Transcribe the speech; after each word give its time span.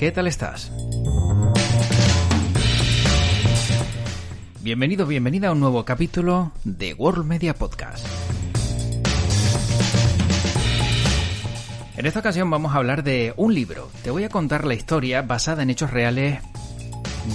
¿Qué 0.00 0.10
tal 0.12 0.26
estás? 0.28 0.72
Bienvenido, 4.62 5.04
bienvenida 5.04 5.48
a 5.48 5.52
un 5.52 5.60
nuevo 5.60 5.84
capítulo 5.84 6.52
de 6.64 6.94
World 6.94 7.26
Media 7.26 7.52
Podcast. 7.52 8.06
En 11.98 12.06
esta 12.06 12.20
ocasión 12.20 12.48
vamos 12.48 12.72
a 12.72 12.78
hablar 12.78 13.04
de 13.04 13.34
un 13.36 13.54
libro. 13.54 13.90
Te 14.02 14.10
voy 14.10 14.24
a 14.24 14.30
contar 14.30 14.64
la 14.64 14.72
historia 14.72 15.20
basada 15.20 15.62
en 15.62 15.68
hechos 15.68 15.90
reales 15.90 16.40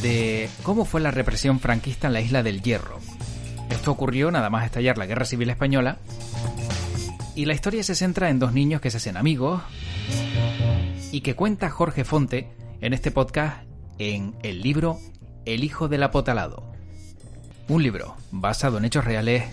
de 0.01 0.49
cómo 0.63 0.85
fue 0.85 1.01
la 1.01 1.11
represión 1.11 1.59
franquista 1.59 2.07
en 2.07 2.13
la 2.13 2.21
isla 2.21 2.41
del 2.41 2.63
Hierro. 2.63 2.97
Esto 3.69 3.91
ocurrió 3.91 4.31
nada 4.31 4.49
más 4.49 4.65
estallar 4.65 4.97
la 4.97 5.05
Guerra 5.05 5.25
Civil 5.25 5.51
Española. 5.51 5.99
Y 7.35 7.45
la 7.45 7.53
historia 7.53 7.83
se 7.83 7.93
centra 7.93 8.31
en 8.31 8.39
dos 8.39 8.53
niños 8.53 8.81
que 8.81 8.89
se 8.89 8.97
hacen 8.97 9.17
amigos 9.17 9.61
y 11.11 11.21
que 11.21 11.35
cuenta 11.35 11.69
Jorge 11.69 12.03
Fonte 12.03 12.47
en 12.81 12.93
este 12.93 13.11
podcast 13.11 13.63
en 13.99 14.35
el 14.43 14.61
libro 14.61 14.99
El 15.45 15.63
hijo 15.63 15.87
del 15.87 16.03
apotalado. 16.03 16.71
Un 17.67 17.83
libro 17.83 18.15
basado 18.31 18.77
en 18.77 18.85
hechos 18.85 19.05
reales 19.05 19.45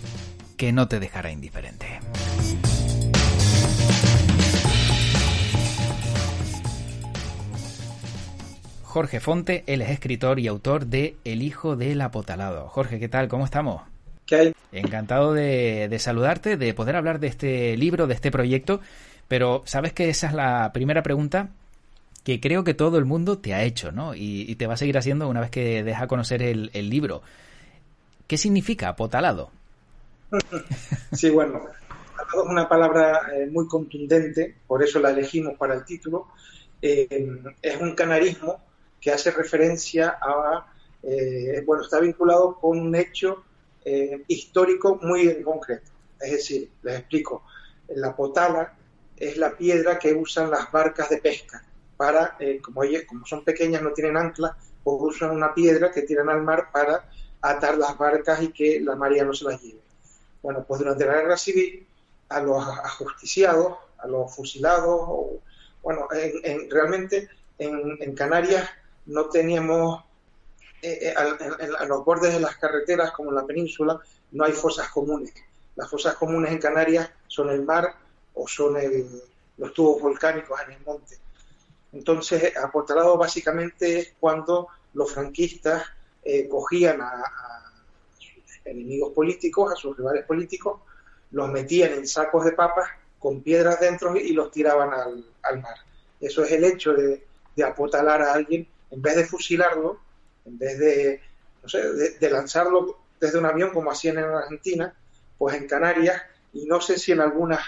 que 0.56 0.72
no 0.72 0.88
te 0.88 1.00
dejará 1.00 1.30
indiferente. 1.30 2.00
Jorge 8.82 9.20
Fonte, 9.20 9.64
él 9.66 9.80
es 9.80 9.90
escritor 9.90 10.38
y 10.38 10.48
autor 10.48 10.86
de 10.86 11.16
El 11.24 11.42
hijo 11.42 11.76
del 11.76 12.00
apotalado. 12.02 12.68
Jorge, 12.68 12.98
¿qué 12.98 13.08
tal? 13.08 13.28
¿Cómo 13.28 13.46
estamos? 13.46 13.82
¿Qué 14.26 14.36
hay? 14.36 14.52
Encantado 14.70 15.32
de, 15.32 15.88
de 15.88 15.98
saludarte, 15.98 16.56
de 16.56 16.74
poder 16.74 16.96
hablar 16.96 17.18
de 17.18 17.28
este 17.28 17.76
libro, 17.76 18.06
de 18.06 18.14
este 18.14 18.30
proyecto, 18.30 18.80
pero 19.32 19.62
sabes 19.64 19.94
que 19.94 20.10
esa 20.10 20.26
es 20.26 20.34
la 20.34 20.72
primera 20.74 21.02
pregunta 21.02 21.48
que 22.22 22.38
creo 22.38 22.64
que 22.64 22.74
todo 22.74 22.98
el 22.98 23.06
mundo 23.06 23.38
te 23.38 23.54
ha 23.54 23.62
hecho, 23.62 23.90
¿no? 23.90 24.14
Y, 24.14 24.54
te 24.56 24.66
va 24.66 24.74
a 24.74 24.76
seguir 24.76 24.98
haciendo 24.98 25.26
una 25.26 25.40
vez 25.40 25.48
que 25.48 25.82
deja 25.82 26.06
conocer 26.06 26.42
el, 26.42 26.90
libro. 26.90 27.22
¿Qué 28.26 28.36
significa 28.36 28.90
apotalado? 28.90 29.50
Sí, 31.12 31.30
bueno, 31.30 31.62
apotalado 31.62 32.44
es 32.44 32.50
una 32.50 32.68
palabra 32.68 33.22
eh, 33.34 33.46
muy 33.46 33.66
contundente, 33.68 34.54
por 34.66 34.82
eso 34.82 35.00
la 35.00 35.12
elegimos 35.12 35.56
para 35.56 35.76
el 35.76 35.86
título. 35.86 36.28
Eh, 36.82 37.40
es 37.62 37.80
un 37.80 37.94
canarismo 37.94 38.60
que 39.00 39.12
hace 39.12 39.30
referencia 39.30 40.18
a, 40.20 40.66
eh, 41.02 41.62
bueno, 41.64 41.84
está 41.84 42.00
vinculado 42.00 42.58
con 42.60 42.78
un 42.78 42.94
hecho 42.94 43.44
eh, 43.82 44.24
histórico 44.28 45.00
muy 45.00 45.26
en 45.26 45.42
concreto. 45.42 45.90
Es 46.20 46.32
decir, 46.32 46.68
les 46.82 46.98
explico, 46.98 47.44
la 47.96 48.14
potala 48.14 48.74
es 49.16 49.36
la 49.36 49.56
piedra 49.56 49.98
que 49.98 50.12
usan 50.14 50.50
las 50.50 50.70
barcas 50.72 51.08
de 51.08 51.18
pesca 51.18 51.64
para, 51.96 52.36
eh, 52.40 52.60
como 52.60 52.82
ellas, 52.82 53.04
como 53.06 53.26
son 53.26 53.44
pequeñas, 53.44 53.82
no 53.82 53.92
tienen 53.92 54.16
ancla, 54.16 54.56
pues 54.82 54.96
usan 55.00 55.30
una 55.30 55.54
piedra 55.54 55.92
que 55.92 56.02
tiran 56.02 56.28
al 56.28 56.42
mar 56.42 56.68
para 56.72 57.08
atar 57.40 57.78
las 57.78 57.96
barcas 57.96 58.42
y 58.42 58.52
que 58.52 58.80
la 58.80 58.96
marea 58.96 59.24
no 59.24 59.34
se 59.34 59.44
las 59.44 59.60
lleve. 59.60 59.80
Bueno, 60.42 60.64
pues 60.66 60.80
durante 60.80 61.06
la 61.06 61.14
guerra 61.14 61.36
civil, 61.36 61.86
a 62.28 62.40
los 62.40 62.66
ajusticiados, 62.66 63.76
a 63.98 64.08
los 64.08 64.34
fusilados, 64.34 65.00
o, 65.06 65.40
bueno, 65.82 66.08
en, 66.12 66.32
en, 66.42 66.70
realmente 66.70 67.28
en, 67.58 68.14
Canarias 68.14 68.68
no 69.06 69.26
teníamos, 69.26 70.02
eh, 70.80 70.98
eh, 71.02 71.14
a, 71.16 71.84
los 71.84 72.04
bordes 72.04 72.32
de 72.32 72.40
las 72.40 72.56
carreteras, 72.56 73.12
como 73.12 73.30
en 73.30 73.36
la 73.36 73.46
península, 73.46 74.00
no 74.32 74.44
hay 74.44 74.52
fosas 74.52 74.88
comunes. 74.88 75.32
Las 75.76 75.88
fosas 75.88 76.14
comunes 76.16 76.52
en 76.52 76.58
Canarias 76.58 77.10
son 77.28 77.50
el 77.50 77.62
mar 77.62 77.94
o 78.34 78.48
son 78.48 78.76
el, 78.76 79.06
los 79.58 79.72
tubos 79.72 80.00
volcánicos 80.02 80.60
en 80.66 80.72
el 80.72 80.84
monte. 80.84 81.18
Entonces, 81.92 82.56
aportalado 82.56 83.16
básicamente 83.16 83.98
es 83.98 84.14
cuando 84.18 84.68
los 84.94 85.12
franquistas 85.12 85.84
eh, 86.24 86.48
cogían 86.48 87.00
a, 87.00 87.10
a, 87.10 87.72
sus 88.18 88.60
enemigos 88.64 89.12
políticos, 89.12 89.72
a 89.72 89.76
sus 89.76 89.96
rivales 89.96 90.24
políticos, 90.24 90.80
los 91.32 91.50
metían 91.50 91.92
en 91.92 92.06
sacos 92.06 92.44
de 92.44 92.52
papas 92.52 92.88
con 93.18 93.42
piedras 93.42 93.80
dentro 93.80 94.16
y 94.16 94.32
los 94.32 94.50
tiraban 94.50 94.92
al, 94.92 95.24
al 95.42 95.60
mar. 95.60 95.76
Eso 96.20 96.44
es 96.44 96.52
el 96.52 96.64
hecho 96.64 96.92
de, 96.92 97.24
de, 97.54 97.64
apotalar 97.64 98.22
a 98.22 98.32
alguien, 98.32 98.66
en 98.90 99.02
vez 99.02 99.16
de 99.16 99.24
fusilarlo, 99.24 100.00
en 100.44 100.58
vez 100.58 100.78
de, 100.78 101.20
no 101.62 101.68
sé, 101.68 101.92
de, 101.92 102.10
de 102.18 102.30
lanzarlo 102.30 102.98
desde 103.20 103.38
un 103.38 103.46
avión 103.46 103.70
como 103.70 103.90
hacían 103.90 104.18
en 104.18 104.24
Argentina, 104.24 104.94
pues 105.38 105.56
en 105.56 105.66
Canarias, 105.66 106.20
y 106.52 106.66
no 106.66 106.80
sé 106.80 106.98
si 106.98 107.12
en 107.12 107.20
algunas, 107.20 107.60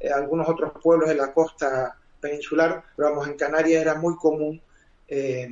eh, 0.00 0.10
algunos 0.10 0.48
otros 0.48 0.72
pueblos 0.82 1.08
de 1.08 1.14
la 1.14 1.32
costa 1.32 1.96
peninsular, 2.20 2.82
pero 2.96 3.10
vamos, 3.10 3.28
en 3.28 3.36
Canarias 3.36 3.82
era 3.82 3.94
muy 3.94 4.16
común 4.16 4.60
eh, 5.06 5.48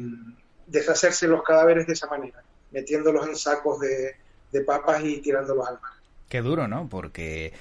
deshacerse 0.67 1.29
los 1.29 1.43
cadáveres 1.43 1.87
de 1.87 1.93
esa 1.93 2.07
manera, 2.09 2.43
metiéndolos 2.73 3.27
en 3.29 3.37
sacos 3.37 3.81
de, 3.81 4.17
de 4.53 4.61
papas 4.63 5.03
y 5.05 5.21
tirándolos 5.21 5.69
al 5.69 5.81
mar. 5.81 5.93
Qué 6.29 6.41
duro, 6.43 6.67
¿no? 6.67 6.89
Porque 6.89 7.53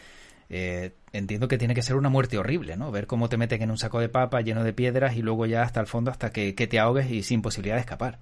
eh, 0.50 0.92
entiendo 1.14 1.48
que 1.48 1.58
tiene 1.58 1.76
que 1.76 1.82
ser 1.82 1.96
una 1.96 2.10
muerte 2.10 2.38
horrible, 2.38 2.78
¿no? 2.78 2.92
Ver 2.92 3.08
cómo 3.08 3.30
te 3.30 3.38
meten 3.38 3.62
en 3.62 3.72
un 3.72 3.78
saco 3.78 4.00
de 4.00 4.10
papas 4.10 4.44
lleno 4.44 4.64
de 4.64 4.74
piedras 4.74 5.16
y 5.16 5.22
luego 5.22 5.46
ya 5.46 5.62
hasta 5.62 5.80
el 5.80 5.88
fondo 5.88 6.12
hasta 6.12 6.32
que, 6.32 6.56
que 6.56 6.68
te 6.68 6.80
ahogues 6.80 7.10
y 7.10 7.24
sin 7.24 7.42
posibilidad 7.42 7.76
de 7.76 7.82
escapar. 7.82 8.20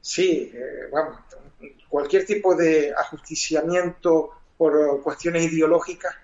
Sí, 0.00 0.52
eh, 0.54 0.88
vamos, 0.92 1.18
cualquier 1.88 2.24
tipo 2.24 2.54
de 2.54 2.92
ajusticiamiento 2.94 4.30
por 4.56 5.02
cuestiones 5.02 5.50
ideológicas 5.50 6.14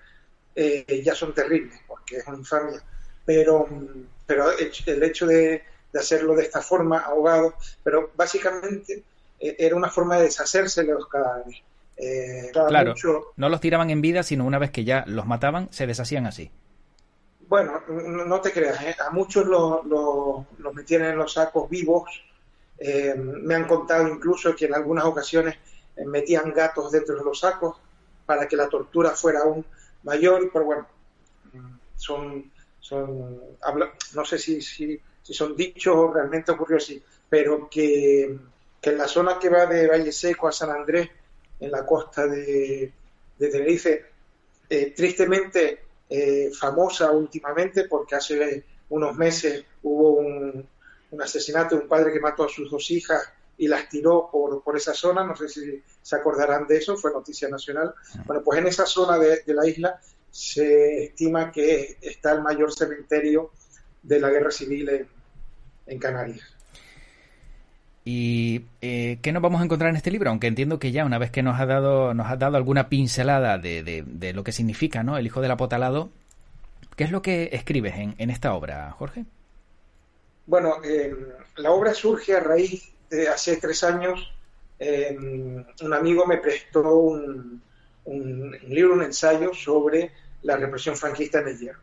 eh, 0.55 1.01
ya 1.03 1.13
son 1.13 1.33
terribles, 1.33 1.79
porque 1.87 2.17
es 2.17 2.27
una 2.27 2.37
infamia. 2.37 2.81
Pero, 3.25 3.67
pero 4.25 4.51
el 4.51 5.03
hecho 5.03 5.25
de, 5.25 5.63
de 5.91 5.99
hacerlo 5.99 6.35
de 6.35 6.43
esta 6.43 6.61
forma, 6.61 6.99
ahogado, 6.99 7.55
pero 7.83 8.11
básicamente 8.15 9.03
eh, 9.39 9.55
era 9.57 9.75
una 9.75 9.89
forma 9.89 10.17
de 10.17 10.23
deshacerse 10.23 10.83
de 10.83 10.93
los 10.93 11.07
cadáveres. 11.07 11.61
Eh, 11.97 12.51
claro, 12.51 12.89
mucho... 12.89 13.33
no 13.37 13.47
los 13.49 13.61
tiraban 13.61 13.89
en 13.89 14.01
vida, 14.01 14.21
sino 14.23 14.45
una 14.45 14.59
vez 14.59 14.71
que 14.71 14.83
ya 14.83 15.05
los 15.07 15.25
mataban, 15.25 15.71
se 15.71 15.87
deshacían 15.87 16.25
así. 16.27 16.51
Bueno, 17.47 17.81
no 17.87 18.41
te 18.41 18.51
creas, 18.51 18.81
¿eh? 18.81 18.95
a 18.99 19.11
muchos 19.11 19.45
los 19.45 19.85
lo, 19.85 20.47
lo 20.57 20.73
metían 20.73 21.05
en 21.05 21.17
los 21.17 21.33
sacos 21.33 21.69
vivos. 21.69 22.09
Eh, 22.77 23.13
me 23.15 23.55
han 23.55 23.65
contado 23.65 24.07
incluso 24.07 24.55
que 24.55 24.65
en 24.65 24.73
algunas 24.73 25.05
ocasiones 25.05 25.55
metían 26.05 26.51
gatos 26.51 26.91
dentro 26.91 27.15
de 27.15 27.23
los 27.23 27.39
sacos 27.39 27.77
para 28.25 28.47
que 28.47 28.57
la 28.57 28.67
tortura 28.67 29.11
fuera 29.11 29.41
aún 29.41 29.63
mayor, 30.05 30.49
pero 30.53 30.65
bueno, 30.65 30.87
son, 31.95 32.51
son 32.79 33.41
habla, 33.61 33.93
no 34.13 34.23
sé 34.23 34.37
si, 34.37 34.61
si, 34.61 34.99
si, 35.21 35.33
son 35.33 35.55
dichos 35.55 35.95
o 35.95 36.13
realmente 36.13 36.51
ocurrió 36.51 36.77
así, 36.77 37.03
pero 37.27 37.67
que, 37.69 38.37
que, 38.81 38.89
en 38.91 38.97
la 38.97 39.07
zona 39.07 39.37
que 39.37 39.49
va 39.49 39.65
de 39.65 39.87
Valle 39.87 40.11
Seco 40.11 40.47
a 40.47 40.51
San 40.51 40.69
Andrés, 40.69 41.09
en 41.59 41.71
la 41.71 41.85
costa 41.85 42.27
de, 42.27 42.91
de 43.37 43.49
Tenerife, 43.49 44.05
eh, 44.69 44.93
tristemente 44.95 45.79
eh, 46.09 46.51
famosa 46.51 47.11
últimamente 47.11 47.85
porque 47.85 48.15
hace 48.15 48.63
unos 48.89 49.15
meses 49.15 49.65
hubo 49.83 50.13
un, 50.13 50.67
un, 51.11 51.21
asesinato 51.21 51.75
de 51.75 51.81
un 51.81 51.87
padre 51.87 52.13
que 52.13 52.19
mató 52.19 52.43
a 52.43 52.49
sus 52.49 52.69
dos 52.69 52.91
hijas 52.91 53.31
y 53.57 53.67
las 53.67 53.87
tiró 53.89 54.29
por, 54.31 54.63
por 54.63 54.75
esa 54.75 54.93
zona, 54.93 55.23
no 55.23 55.35
sé 55.35 55.47
si 55.47 55.81
se 56.01 56.15
acordarán 56.15 56.67
de 56.67 56.77
eso, 56.77 56.97
fue 56.97 57.11
noticia 57.11 57.47
nacional. 57.49 57.93
Bueno, 58.25 58.43
pues 58.43 58.59
en 58.59 58.67
esa 58.67 58.85
zona 58.85 59.17
de, 59.17 59.41
de 59.45 59.53
la 59.53 59.67
isla 59.67 59.99
se 60.29 61.05
estima 61.05 61.51
que 61.51 61.97
está 62.01 62.33
el 62.33 62.41
mayor 62.41 62.73
cementerio 62.73 63.51
de 64.03 64.19
la 64.19 64.29
guerra 64.29 64.51
civil 64.51 64.89
en, 64.89 65.07
en 65.87 65.99
Canarias. 65.99 66.55
¿Y 68.03 68.65
eh, 68.81 69.17
qué 69.21 69.31
nos 69.31 69.41
vamos 69.41 69.61
a 69.61 69.63
encontrar 69.63 69.89
en 69.89 69.95
este 69.95 70.11
libro? 70.11 70.29
Aunque 70.29 70.45
entiendo 70.45 70.77
que 70.77 70.91
ya 70.91 71.05
una 71.05 71.17
vez 71.17 71.31
que 71.31 71.41
nos 71.41 71.59
ha 71.59 71.65
dado, 71.65 72.13
nos 72.13 72.27
ha 72.27 72.37
dado 72.37 72.55
alguna 72.55 72.87
pincelada 72.87 73.57
de, 73.57 73.81
de, 73.81 74.03
de 74.05 74.33
lo 74.33 74.43
que 74.43 74.51
significa 74.51 75.01
¿no? 75.01 75.17
el 75.17 75.25
hijo 75.25 75.41
del 75.41 75.49
apotalado, 75.49 76.11
¿qué 76.95 77.05
es 77.05 77.11
lo 77.11 77.23
que 77.23 77.49
escribes 77.53 77.95
en, 77.95 78.13
en 78.19 78.29
esta 78.29 78.53
obra, 78.53 78.91
Jorge? 78.91 79.25
Bueno, 80.45 80.75
eh, 80.83 81.15
la 81.55 81.71
obra 81.71 81.95
surge 81.95 82.35
a 82.35 82.39
raíz 82.41 82.93
hace 83.31 83.57
tres 83.57 83.83
años, 83.83 84.31
eh, 84.79 85.15
un 85.81 85.93
amigo 85.93 86.25
me 86.25 86.37
prestó 86.37 86.95
un, 86.95 87.61
libro, 88.67 88.93
un 88.93 89.03
ensayo 89.03 89.53
sobre 89.53 90.11
la 90.43 90.57
represión 90.57 90.95
franquista 90.95 91.39
en 91.39 91.47
el 91.47 91.59
hierro. 91.59 91.79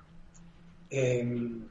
Em, 0.90 1.68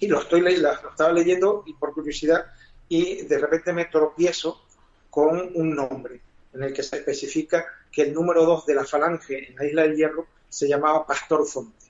y 0.00 0.06
lo, 0.06 0.20
estaba 0.20 1.12
leyendo 1.12 1.64
y 1.66 1.74
por 1.74 1.92
curiosidad 1.92 2.46
y 2.88 3.22
de 3.22 3.38
repente 3.38 3.72
me 3.72 3.86
tropiezo 3.86 4.62
con 5.10 5.50
un 5.54 5.74
nombre 5.74 6.20
en 6.54 6.62
el 6.62 6.72
que 6.72 6.82
se 6.82 6.96
especifica 6.96 7.66
que 7.90 8.02
el 8.02 8.14
número 8.14 8.44
2 8.44 8.66
de 8.66 8.74
la 8.74 8.84
falange 8.84 9.50
en 9.50 9.56
la 9.56 9.66
isla 9.66 9.82
del 9.82 9.96
Hierro 9.96 10.26
se 10.48 10.68
llamaba 10.68 11.06
Pastor 11.06 11.46
Fonte. 11.46 11.86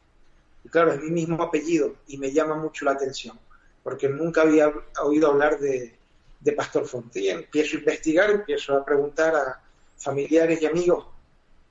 Y 0.65 0.69
claro, 0.69 0.93
es 0.93 1.01
mi 1.03 1.11
mismo 1.11 1.43
apellido 1.43 1.97
y 2.07 2.17
me 2.17 2.33
llama 2.33 2.57
mucho 2.57 2.85
la 2.85 2.93
atención, 2.93 3.39
porque 3.83 4.09
nunca 4.09 4.43
había 4.43 4.73
oído 5.03 5.29
hablar 5.29 5.59
de, 5.59 5.98
de 6.41 6.53
Pastor 6.53 6.87
Fonte. 6.87 7.21
Y 7.21 7.29
empiezo 7.29 7.77
a 7.77 7.81
investigar, 7.81 8.31
empiezo 8.31 8.77
a 8.77 8.85
preguntar 8.85 9.35
a 9.35 9.63
familiares 9.97 10.63
y 10.63 10.67
amigos 10.67 11.07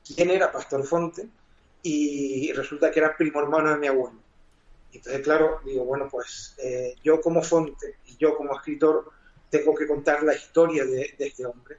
quién 0.06 0.30
era 0.32 0.52
Pastor 0.52 0.86
Fonte 0.86 1.28
y 1.84 2.52
resulta 2.54 2.92
que 2.92 3.00
era 3.00 3.16
primo 3.16 3.40
hermano 3.40 3.72
de 3.72 3.78
mi 3.78 3.88
abuelo. 3.88 4.20
Entonces, 4.92 5.22
claro, 5.22 5.62
digo, 5.66 5.86
bueno, 5.86 6.08
pues 6.10 6.56
eh, 6.64 6.96
yo 7.04 7.22
como 7.22 7.42
Fonte 7.42 7.98
y 8.06 8.18
yo 8.18 8.36
como 8.36 8.56
escritor 8.56 9.12
tengo 9.50 9.76
que 9.76 9.88
contar 9.88 10.24
la 10.24 10.36
historia 10.36 10.86
de, 10.86 11.16
este 11.18 11.46
hombre. 11.46 11.78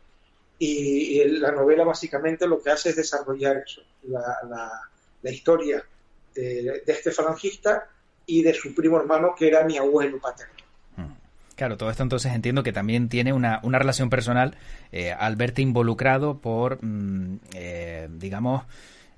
Y, 0.59 1.23
la 1.39 1.53
novela 1.53 1.85
básicamente 1.85 2.47
lo 2.47 2.61
que 2.61 2.71
hace 2.71 2.91
es 2.91 2.97
desarrollar 2.97 3.59
eso, 3.59 3.83
la, 4.03 5.31
historia 5.31 5.85
de, 6.35 6.83
este 6.87 7.11
falangista 7.11 7.89
y 8.27 8.43
de 8.43 8.55
su 8.55 8.75
primo 8.75 8.99
hermano 8.99 9.35
que 9.37 9.49
era 9.49 9.65
mi 9.65 9.77
abuelo 9.79 10.19
paterno. 10.21 10.55
Claro, 11.59 11.77
todo 11.77 11.91
esto 11.91 12.05
entonces 12.05 12.33
entiendo 12.33 12.63
que 12.63 12.73
también 12.73 13.09
tiene 13.09 13.33
una, 13.33 13.61
relación 13.65 14.11
personal 14.11 14.57
eh, 14.93 15.11
al 15.11 15.35
verte 15.35 15.61
involucrado 15.61 16.39
por, 16.39 16.79
mm, 16.81 17.41
eh, 17.53 18.09
digamos, 18.13 18.63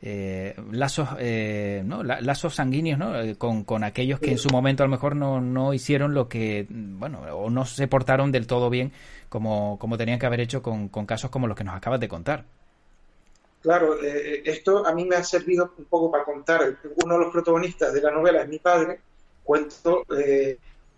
eh, 0.01 0.57
lazos 0.73 1.11
eh, 1.19 1.83
¿no? 1.85 2.03
lazos 2.03 2.55
sanguíneos 2.55 2.99
¿no? 2.99 3.13
Con, 3.37 3.65
con, 3.65 3.85
aquellos 3.85 4.21
que 4.21 4.31
en 4.31 4.39
su 4.39 4.49
momento 4.49 4.83
a 4.83 4.87
lo 4.87 4.91
mejor 4.91 5.15
no, 5.17 5.43
no 5.43 5.75
hicieron 5.75 6.15
lo 6.15 6.31
que 6.31 6.67
bueno 6.71 7.21
o 7.35 7.51
no 7.51 7.67
se 7.67 7.87
portaron 7.87 8.33
del 8.33 8.47
todo 8.47 8.71
bien 8.71 8.93
como, 9.29 9.79
como 9.79 9.99
tenían 9.99 10.19
que 10.19 10.25
haber 10.25 10.41
hecho 10.41 10.63
con, 10.63 10.89
con 10.89 11.05
casos 11.05 11.29
como 11.29 11.47
los 11.47 11.59
que 11.59 11.65
nos 11.65 11.77
acabas 11.77 12.01
de 12.01 12.09
contar 12.09 12.47
claro 13.61 13.99
esto 14.03 14.87
a 14.87 14.95
mí 14.95 15.05
me 15.05 15.17
ha 15.17 15.23
servido 15.23 15.75
un 15.77 15.85
poco 15.85 16.11
para 16.11 16.25
contar 16.25 16.79
uno 17.05 17.19
de 17.19 17.21
los 17.21 17.31
protagonistas 17.31 17.93
de 17.93 18.01
la 18.01 18.11
novela 18.11 18.41
es 18.41 18.49
mi 18.49 18.59
padre 18.59 19.01
cuento 19.45 20.07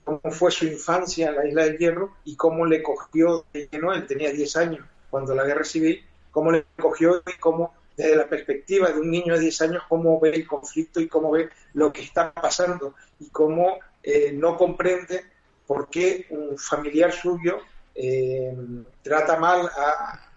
cómo 0.04 0.20
fue 0.30 0.50
su 0.50 0.66
infancia 0.66 1.28
en 1.28 1.36
la 1.36 1.46
isla 1.46 1.64
del 1.64 1.78
hierro 1.78 2.16
y 2.24 2.36
cómo 2.36 2.66
le 2.66 2.82
cogió 2.82 3.44
¿no? 3.80 3.92
él 3.92 4.06
tenía 4.06 4.32
10 4.32 4.56
años 4.56 4.86
cuando 5.10 5.34
la 5.34 5.44
guerra 5.44 5.64
civil 5.64 6.04
cómo 6.30 6.50
le 6.50 6.64
cogió 6.80 7.22
y 7.26 7.38
cómo 7.38 7.74
desde 7.96 8.16
la 8.16 8.28
perspectiva 8.28 8.90
de 8.90 9.00
un 9.00 9.10
niño 9.10 9.34
de 9.34 9.40
10 9.40 9.60
años 9.62 9.82
cómo 9.88 10.18
ve 10.18 10.30
el 10.30 10.46
conflicto 10.46 11.00
y 11.00 11.08
cómo 11.08 11.30
ve 11.30 11.50
lo 11.74 11.92
que 11.92 12.02
está 12.02 12.32
pasando 12.32 12.94
y 13.20 13.28
cómo 13.28 13.78
eh, 14.02 14.32
no 14.32 14.56
comprende 14.56 15.24
por 15.66 15.88
qué 15.88 16.26
un 16.30 16.58
familiar 16.58 17.12
suyo 17.12 17.58
eh, 17.94 18.56
trata 19.02 19.38
mal 19.38 19.66
a, 19.66 20.28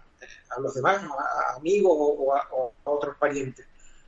los 0.60 0.74
demás, 0.74 1.02
a, 1.02 1.56
amigos 1.56 1.92
o 1.94 2.34
a, 2.34 2.48
otros 2.84 3.16
parientes. 3.16 3.66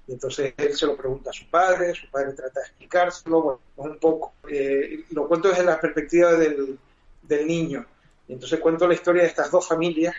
Y 0.08 0.12
entonces 0.12 0.54
él 0.56 0.74
se 0.74 0.86
lo 0.86 0.96
pregunta 0.96 1.30
a 1.30 1.34
su 1.34 1.48
padre, 1.50 1.94
su 1.94 2.10
padre 2.10 2.32
trata 2.32 2.60
de 2.60 2.66
explicárselo, 2.66 3.60
bueno, 3.76 3.92
un 3.92 4.00
poco. 4.00 4.32
Eh, 4.48 5.04
lo 5.10 5.28
cuento 5.28 5.50
desde 5.50 5.64
la 5.64 5.78
perspectiva 5.78 6.32
del, 6.32 6.78
del 7.22 7.46
niño. 7.46 7.86
Y 8.26 8.32
entonces 8.32 8.58
cuento 8.58 8.88
la 8.88 8.94
historia 8.94 9.22
de 9.22 9.28
estas 9.28 9.50
dos 9.50 9.68
familias 9.68 10.14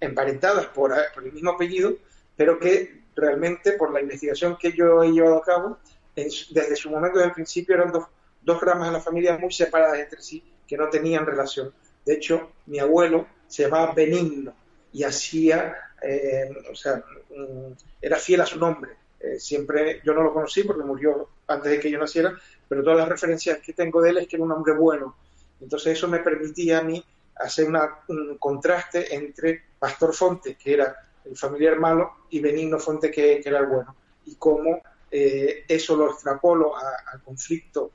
emparentadas 0.00 0.66
por, 0.66 0.94
por 1.14 1.24
el 1.24 1.32
mismo 1.32 1.50
apellido, 1.50 1.96
pero 2.34 2.58
que 2.58 3.02
realmente 3.14 3.72
por 3.72 3.92
la 3.92 4.00
investigación 4.00 4.56
que 4.56 4.72
yo 4.72 5.02
he 5.02 5.12
llevado 5.12 5.36
a 5.36 5.44
cabo, 5.44 5.78
desde 6.14 6.76
su 6.76 6.90
momento, 6.90 7.18
desde 7.18 7.28
el 7.28 7.34
principio, 7.34 7.74
eran 7.74 7.92
dos, 7.92 8.06
dos 8.42 8.60
ramas 8.62 8.88
de 8.88 8.92
la 8.94 9.00
familia 9.00 9.36
muy 9.36 9.52
separadas 9.52 9.98
entre 9.98 10.22
sí, 10.22 10.42
que 10.66 10.78
no 10.78 10.88
tenían 10.88 11.26
relación. 11.26 11.74
De 12.06 12.14
hecho, 12.14 12.52
mi 12.66 12.78
abuelo 12.78 13.26
se 13.48 13.64
llamaba 13.64 13.92
Benigno 13.92 14.54
y 14.92 15.04
hacía, 15.04 15.76
eh, 16.02 16.48
o 16.70 16.74
sea, 16.74 17.04
mm, 17.30 17.72
era 18.00 18.16
fiel 18.16 18.40
a 18.40 18.46
su 18.46 18.58
nombre. 18.58 18.92
Eh, 19.26 19.40
siempre, 19.40 20.00
yo 20.04 20.14
no 20.14 20.22
lo 20.22 20.32
conocí 20.32 20.62
porque 20.62 20.84
murió 20.84 21.28
antes 21.48 21.70
de 21.70 21.80
que 21.80 21.90
yo 21.90 21.98
naciera, 21.98 22.38
pero 22.68 22.82
todas 22.82 22.98
las 22.98 23.08
referencias 23.08 23.58
que 23.58 23.72
tengo 23.72 24.00
de 24.00 24.10
él 24.10 24.18
es 24.18 24.28
que 24.28 24.36
era 24.36 24.44
un 24.44 24.52
hombre 24.52 24.72
bueno. 24.74 25.16
Entonces 25.60 25.94
eso 25.94 26.06
me 26.06 26.20
permitía 26.20 26.78
a 26.78 26.82
mí 26.82 27.04
hacer 27.34 27.66
un 28.08 28.38
contraste 28.38 29.14
entre 29.14 29.62
Pastor 29.78 30.14
Fonte, 30.14 30.54
que 30.54 30.74
era 30.74 30.96
el 31.24 31.36
familiar 31.36 31.78
malo, 31.78 32.12
y 32.30 32.40
Benigno 32.40 32.78
Fonte, 32.78 33.10
que, 33.10 33.42
era 33.44 33.58
el 33.58 33.66
bueno. 33.66 33.96
Y 34.26 34.36
cómo 34.36 34.80
eh, 35.10 35.64
eso 35.66 35.96
lo 35.96 36.12
extrapolo 36.12 36.76
al 36.76 37.20
conflicto 37.22 37.90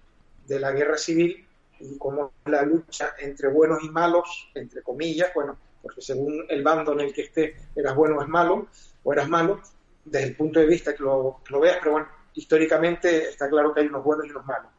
de 0.47 0.59
la 0.59 0.71
guerra 0.71 0.97
civil 0.97 1.45
y 1.79 1.97
cómo 1.97 2.33
la 2.45 2.63
lucha 2.63 3.15
entre 3.19 3.47
buenos 3.47 3.83
y 3.83 3.89
malos, 3.89 4.51
entre 4.53 4.81
comillas, 4.81 5.31
bueno, 5.33 5.57
porque 5.81 6.01
según 6.01 6.45
el 6.49 6.61
bando 6.61 6.93
en 6.93 6.99
el 7.01 7.13
que 7.13 7.23
esté, 7.23 7.55
eras 7.75 7.95
bueno 7.95 8.21
es 8.21 8.27
malo, 8.27 8.67
o 9.03 9.13
eras 9.13 9.29
malo, 9.29 9.61
desde 10.05 10.27
el 10.27 10.35
punto 10.35 10.59
de 10.59 10.65
vista 10.65 10.95
que 10.95 11.03
lo, 11.03 11.41
veas, 11.59 11.77
pero 11.79 11.91
bueno, 11.91 12.07
históricamente 12.33 13.29
está 13.29 13.49
claro 13.49 13.73
que 13.73 13.81
hay 13.81 13.87
unos 13.87 14.03
buenos 14.03 14.27
y 14.27 14.31
unos 14.31 14.45
malos. 14.45 14.71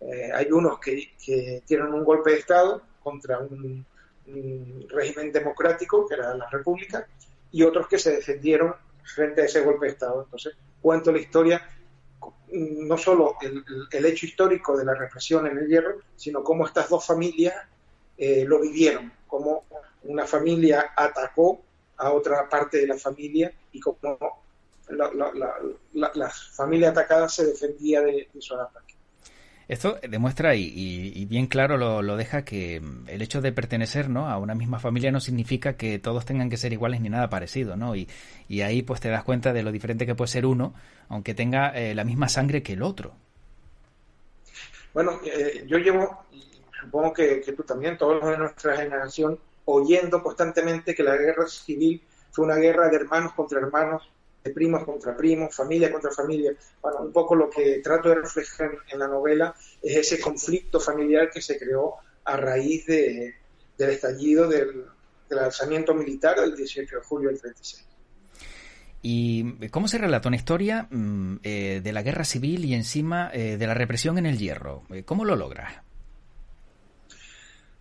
Eh, 0.00 0.30
hay 0.34 0.50
unos 0.50 0.78
que, 0.78 1.62
tienen 1.66 1.92
un 1.92 2.04
golpe 2.04 2.32
de 2.32 2.38
Estado 2.38 2.82
contra 3.02 3.38
un, 3.38 3.84
un, 4.26 4.86
régimen 4.88 5.32
democrático, 5.32 6.06
que 6.06 6.14
era 6.14 6.34
la 6.34 6.48
República, 6.48 7.06
y 7.50 7.62
otros 7.62 7.86
que 7.86 7.98
se 7.98 8.16
defendieron 8.16 8.74
frente 9.04 9.42
a 9.42 9.44
ese 9.44 9.60
golpe 9.60 9.86
de 9.86 9.92
Estado. 9.92 10.22
Entonces, 10.22 10.54
cuento 10.80 11.12
la 11.12 11.18
historia, 11.18 11.66
no 12.52 12.98
solo 12.98 13.36
el, 13.40 14.04
hecho 14.04 14.26
histórico 14.26 14.76
de 14.76 14.84
la 14.84 14.94
represión 14.94 15.46
en 15.46 15.58
el 15.58 15.68
hierro, 15.68 16.00
sino 16.16 16.42
cómo 16.42 16.66
estas 16.66 16.88
dos 16.88 17.06
familias 17.06 17.54
eh, 18.18 18.44
lo 18.46 18.60
vivieron, 18.60 19.12
cómo 19.26 19.64
una 20.04 20.26
familia 20.26 20.92
atacó 20.96 21.62
a 21.96 22.12
otra 22.12 22.48
parte 22.48 22.78
de 22.78 22.86
la 22.86 22.98
familia 22.98 23.52
y 23.72 23.80
cómo 23.80 24.41
la, 24.96 26.30
familia 26.30 26.90
atacada 26.90 27.28
se 27.28 27.46
defendía 27.46 28.00
de, 28.00 28.28
de 28.32 28.42
su 28.42 28.54
ataque. 28.54 28.92
Esto 29.72 29.98
demuestra 30.06 30.54
y, 30.54 31.24
bien 31.26 31.46
claro 31.46 31.78
lo, 31.78 32.16
deja 32.16 32.44
que 32.44 32.78
mm, 32.80 33.08
el 33.08 33.22
hecho 33.22 33.40
de 33.40 33.52
pertenecer 33.52 34.10
¿no? 34.10 34.28
a 34.28 34.36
una 34.36 34.54
misma 34.54 34.78
familia 34.78 35.10
no 35.10 35.18
significa 35.18 35.78
que 35.78 35.98
todos 35.98 36.26
tengan 36.26 36.50
que 36.50 36.58
ser 36.58 36.74
iguales 36.74 37.00
ni 37.00 37.08
nada 37.08 37.30
parecido, 37.30 37.74
¿no? 37.74 37.96
Y, 37.96 38.06
ahí 38.62 38.82
pues 38.82 39.00
te 39.00 39.08
das 39.08 39.24
cuenta 39.24 39.54
de 39.54 39.62
lo 39.62 39.72
diferente 39.72 40.04
que 40.04 40.14
puede 40.14 40.28
ser 40.28 40.44
uno, 40.44 40.74
aunque 41.08 41.32
tenga 41.32 41.70
eh, 41.70 41.94
la 41.94 42.04
misma 42.04 42.28
sangre 42.28 42.62
que 42.62 42.74
el 42.74 42.82
otro. 42.82 43.14
Bueno, 44.92 45.18
eh, 45.24 45.64
yo 45.66 45.78
llevo, 45.78 46.26
supongo 46.78 47.14
que, 47.14 47.40
que, 47.40 47.52
tú 47.54 47.62
también, 47.62 47.96
todos 47.96 48.20
los 48.20 48.30
de 48.30 48.36
nuestra 48.36 48.76
generación, 48.76 49.38
oyendo 49.64 50.22
constantemente 50.22 50.94
que 50.94 51.02
la 51.02 51.16
guerra 51.16 51.46
civil 51.48 52.02
fue 52.30 52.44
una 52.44 52.56
guerra 52.56 52.90
de 52.90 52.96
hermanos 52.96 53.32
contra 53.32 53.58
hermanos, 53.58 54.06
de 54.42 54.50
primos 54.50 54.84
contra 54.84 55.16
primos, 55.16 55.54
familia 55.54 55.92
contra 55.92 56.10
familia. 56.10 56.52
Bueno, 56.80 57.00
un 57.00 57.12
poco 57.12 57.34
lo 57.34 57.48
que 57.48 57.78
trato 57.78 58.08
de 58.08 58.16
reflejar 58.16 58.70
en 58.90 58.98
la 58.98 59.08
novela 59.08 59.54
es 59.80 59.96
ese 59.96 60.20
conflicto 60.20 60.80
familiar 60.80 61.30
que 61.30 61.40
se 61.40 61.58
creó 61.58 61.96
a 62.24 62.36
raíz 62.36 62.86
de, 62.86 63.34
del 63.78 63.90
estallido 63.90 64.48
del, 64.48 64.84
alzamiento 65.30 65.94
militar 65.94 66.38
del 66.38 66.54
18 66.54 66.96
de 66.96 67.02
julio 67.02 67.28
del 67.30 67.40
36. 67.40 67.86
¿Y 69.00 69.68
cómo 69.68 69.88
se 69.88 69.98
relata 69.98 70.28
una 70.28 70.36
historia 70.36 70.86
mm, 70.90 71.36
eh, 71.42 71.80
de 71.82 71.92
la 71.92 72.02
guerra 72.02 72.24
civil 72.24 72.64
y 72.64 72.74
encima 72.74 73.30
eh, 73.32 73.56
de 73.56 73.66
la 73.66 73.74
represión 73.74 74.18
en 74.18 74.26
el 74.26 74.38
hierro? 74.38 74.84
Eh, 74.90 75.04
¿Cómo 75.04 75.24
lo 75.24 75.34
logras? 75.34 75.72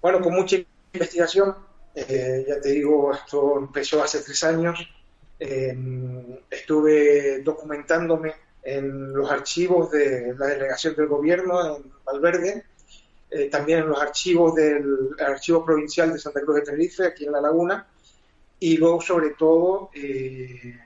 Bueno, 0.02 0.22
con 0.22 0.34
mucha 0.34 0.58
investigación. 0.94 1.56
ya 1.94 2.62
te 2.62 2.70
digo, 2.70 3.14
esto 3.14 3.60
empezó 3.60 4.02
hace 4.02 4.22
tres 4.22 4.44
años 4.46 4.80
Em, 5.44 6.38
estuve 6.52 7.42
documentándome 7.42 8.32
en 8.62 9.12
los 9.12 9.32
archivos 9.32 9.90
de 9.90 10.36
la 10.38 10.46
delegación 10.46 10.96
del 10.96 11.08
gobierno 11.08 11.78
en 11.78 11.92
Valverde, 12.06 12.66
eh, 13.32 13.50
también 13.50 13.80
en 13.80 13.90
los 13.90 14.00
archivos 14.00 14.54
del 14.54 15.10
Archivo 15.18 15.66
Provincial 15.66 16.14
de 16.14 16.20
Santa 16.20 16.42
Cruz 16.42 16.58
de 16.58 16.62
Tenerife, 16.62 17.08
aquí 17.08 17.26
en 17.26 17.32
La 17.32 17.42
Laguna, 17.42 17.88
y 18.60 18.78
luego, 18.78 19.02
sobre 19.02 19.32
todo, 19.32 19.90
eh, 19.96 20.78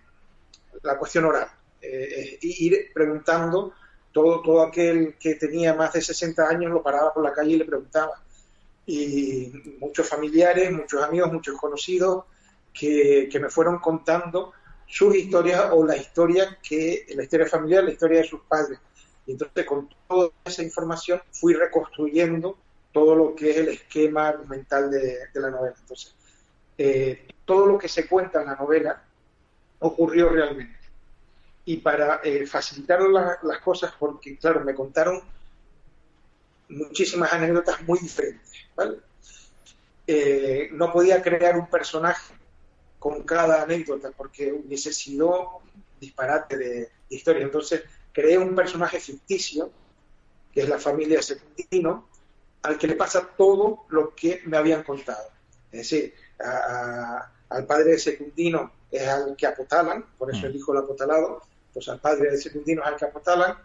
la 0.83 0.97
cuestión 0.97 1.25
oral. 1.25 1.50
Eh, 1.81 2.38
ir 2.39 2.93
preguntando, 2.93 3.74
todo, 4.13 4.41
todo 4.41 4.62
aquel 4.62 5.15
que 5.19 5.35
tenía 5.35 5.74
más 5.74 5.91
de 5.91 6.01
60 6.01 6.47
años 6.47 6.71
lo 6.71 6.81
paraba 6.81 7.13
por 7.13 7.25
la 7.25 7.33
calle 7.33 7.51
y 7.51 7.57
le 7.57 7.65
preguntaba. 7.65 8.24
Y 8.85 9.51
muchos 9.81 10.07
familiares, 10.07 10.71
muchos 10.71 11.03
amigos, 11.03 11.33
muchos 11.33 11.59
conocidos, 11.59 12.24
que, 12.77 13.29
me 13.39 13.50
fueron 13.50 13.79
contando 13.79 14.53
sus 14.88 15.15
historias 15.15 15.70
o 15.72 15.86
la 15.86 15.98
historia 15.98 16.60
que 16.62 17.05
la 17.15 17.24
historia 17.24 17.48
familiar, 17.48 17.84
la 17.84 17.91
historia 17.91 18.20
de 18.20 18.27
sus 18.27 18.41
padres. 18.41 18.79
Y 19.25 19.32
entonces 19.32 19.65
con 19.65 19.89
toda 20.08 20.29
esa 20.44 20.62
información 20.62 21.22
fui 21.32 21.53
reconstruyendo 21.53 22.58
todo 22.91 23.15
lo 23.15 23.36
que 23.36 23.50
es 23.50 23.58
el 23.58 23.70
esquema 23.70 24.34
mental 24.48 24.91
de, 24.91 25.17
la 25.34 25.50
novela. 25.50 25.75
Entonces, 25.79 26.15
eh, 26.77 27.27
todo 27.46 27.65
lo 27.65 27.77
que 27.77 27.88
se 27.88 28.08
cuenta 28.08 28.41
en 28.41 28.48
la 28.48 28.55
novela 28.55 29.01
ocurrió 29.79 30.29
realmente. 30.29 30.75
y 31.67 31.77
para 31.77 32.22
eh, 32.24 32.46
facilitar 32.46 33.00
las 33.01 33.60
cosas, 33.62 33.91
porque 33.98 34.38
claro, 34.38 34.63
me 34.63 34.75
contaron 34.75 35.22
muchísimas 36.70 37.34
anécdotas 37.34 37.82
muy 37.84 37.98
diferentes, 38.00 38.51
¿vale? 38.75 38.98
Eh, 40.05 40.70
no 40.74 40.94
podía 40.94 41.24
crear 41.24 41.58
un 41.58 41.67
personaje 41.67 42.36
con 43.05 43.21
cada 43.21 43.62
anécdota 43.62 44.09
porque 44.17 44.51
hubiese 44.51 44.91
sido 44.91 45.62
disparate 46.00 46.57
de, 46.57 46.89
historia. 47.07 47.43
Entonces 47.43 47.83
creé 48.12 48.35
un 48.35 48.55
personaje 48.55 49.00
ficticio, 49.00 49.69
que 50.51 50.62
es 50.62 50.69
la 50.69 50.79
familia 50.79 51.21
Secundino, 51.21 52.09
al 52.63 52.79
que 52.79 52.88
le 52.88 52.95
pasa 52.95 53.29
todo 53.38 53.85
lo 53.89 54.15
que 54.15 54.41
me 54.47 54.57
habían 54.57 54.81
contado. 54.81 55.29
Es 55.71 55.81
decir, 55.81 56.15
al 57.50 57.67
padre 57.67 57.91
de 57.91 58.00
Secundino 58.00 58.71
es 58.89 59.07
al 59.07 59.35
que 59.35 59.45
apotalan, 59.45 60.03
por 60.17 60.31
eso 60.31 60.41
mm. 60.41 60.45
el 60.45 60.55
hijo 60.55 60.74
lo 60.74 60.79
apotalado, 60.79 61.43
pues 61.71 61.88
al 61.89 62.00
padre 62.00 62.31
de 62.31 62.39
Secundino 62.39 62.81
es 62.81 62.88
al 62.88 62.95
que 62.95 63.05
apotalan, 63.05 63.55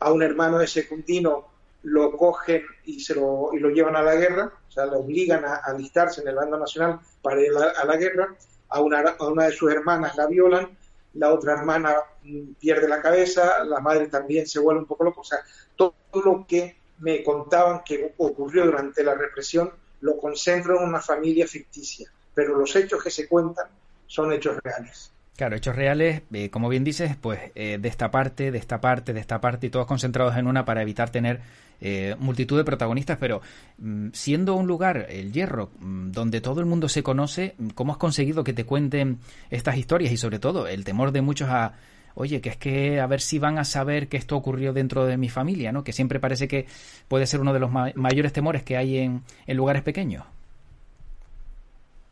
a 0.00 0.10
un 0.10 0.24
hermano 0.24 0.58
de 0.58 0.66
Secundino 0.66 1.46
lo 1.84 2.16
cogen 2.16 2.64
y, 2.84 2.98
se 2.98 3.14
lo, 3.14 3.50
y 3.52 3.60
lo 3.60 3.70
llevan 3.70 3.94
a 3.94 4.02
la 4.02 4.16
guerra, 4.16 4.52
o 4.68 4.72
sea, 4.72 4.86
lo 4.86 4.98
obligan 4.98 5.44
a, 5.44 5.54
alistarse 5.58 6.20
en 6.20 6.26
el 6.26 6.34
bando 6.34 6.58
nacional 6.58 6.98
para 7.22 7.40
ir 7.40 7.52
a, 7.56 7.84
la 7.84 7.96
guerra, 7.96 8.34
a 8.68 8.80
una, 8.80 9.00
a 9.00 9.26
una 9.26 9.44
de 9.46 9.52
sus 9.52 9.70
hermanas 9.70 10.16
la 10.16 10.26
violan, 10.26 10.76
la 11.14 11.32
otra 11.32 11.54
hermana 11.54 11.96
mm, 12.22 12.52
pierde 12.60 12.88
la 12.88 13.00
cabeza, 13.00 13.64
la 13.64 13.80
madre 13.80 14.08
también 14.08 14.46
se 14.46 14.60
vuelve 14.60 14.80
un 14.80 14.86
poco 14.86 15.04
loca, 15.04 15.20
o 15.20 15.24
sea, 15.24 15.38
todo 15.76 15.94
lo 16.12 16.46
que 16.46 16.76
me 16.98 17.22
contaban 17.22 17.82
que 17.84 18.14
ocurrió 18.16 18.64
durante 18.64 19.04
la 19.04 19.14
represión 19.14 19.70
lo 20.00 20.18
concentro 20.18 20.78
en 20.78 20.88
una 20.88 21.00
familia 21.00 21.46
ficticia, 21.46 22.10
pero 22.34 22.56
los 22.56 22.74
hechos 22.76 23.02
que 23.02 23.10
se 23.10 23.28
cuentan 23.28 23.68
son 24.06 24.32
hechos 24.32 24.56
reales. 24.62 25.12
Claro, 25.36 25.54
hechos 25.54 25.76
reales, 25.76 26.22
eh, 26.32 26.48
como 26.48 26.70
bien 26.70 26.82
dices, 26.82 27.14
pues 27.20 27.38
eh, 27.54 27.76
de 27.78 27.88
esta 27.88 28.10
parte, 28.10 28.50
de 28.50 28.56
esta 28.56 28.80
parte, 28.80 29.12
de 29.12 29.20
esta 29.20 29.38
parte 29.38 29.66
y 29.66 29.70
todos 29.70 29.86
concentrados 29.86 30.34
en 30.38 30.46
una 30.46 30.64
para 30.64 30.80
evitar 30.80 31.10
tener 31.10 31.42
eh, 31.78 32.16
multitud 32.18 32.56
de 32.56 32.64
protagonistas, 32.64 33.18
pero 33.18 33.42
mm, 33.76 34.08
siendo 34.14 34.54
un 34.54 34.66
lugar, 34.66 35.06
el 35.10 35.32
Hierro, 35.32 35.72
mm, 35.78 36.10
donde 36.10 36.40
todo 36.40 36.60
el 36.60 36.66
mundo 36.66 36.88
se 36.88 37.02
conoce, 37.02 37.54
¿cómo 37.74 37.92
has 37.92 37.98
conseguido 37.98 38.44
que 38.44 38.54
te 38.54 38.64
cuenten 38.64 39.18
estas 39.50 39.76
historias 39.76 40.10
y 40.10 40.16
sobre 40.16 40.38
todo 40.38 40.68
el 40.68 40.84
temor 40.84 41.12
de 41.12 41.20
muchos 41.20 41.50
a, 41.50 41.74
oye, 42.14 42.40
que 42.40 42.48
es 42.48 42.56
que 42.56 42.98
a 43.00 43.06
ver 43.06 43.20
si 43.20 43.38
van 43.38 43.58
a 43.58 43.64
saber 43.64 44.08
que 44.08 44.16
esto 44.16 44.36
ocurrió 44.38 44.72
dentro 44.72 45.04
de 45.04 45.18
mi 45.18 45.28
familia, 45.28 45.70
¿no? 45.70 45.84
Que 45.84 45.92
siempre 45.92 46.18
parece 46.18 46.48
que 46.48 46.66
puede 47.08 47.26
ser 47.26 47.40
uno 47.40 47.52
de 47.52 47.60
los 47.60 47.70
mayores 47.70 48.32
temores 48.32 48.62
que 48.62 48.78
hay 48.78 48.96
en 48.98 49.22
lugares 49.48 49.82
pequeños. 49.82 50.24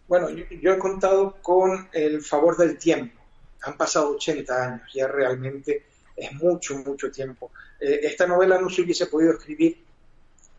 Bueno, 0.06 0.28
yo, 0.30 0.72
he 0.72 0.78
contado 0.78 1.36
con 1.40 1.88
el 1.92 2.22
favor 2.22 2.56
del 2.56 2.78
tiempo. 2.78 3.20
Han 3.62 3.76
pasado 3.76 4.10
80 4.10 4.62
años, 4.62 4.82
ya 4.94 5.08
realmente 5.08 5.86
es 6.14 6.32
mucho, 6.34 6.76
mucho 6.78 7.10
tiempo. 7.10 7.50
Eh, 7.80 8.00
esta 8.02 8.26
novela 8.26 8.60
no 8.60 8.68
se 8.68 8.82
hubiese 8.82 9.06
podido 9.06 9.32
escribir 9.32 9.82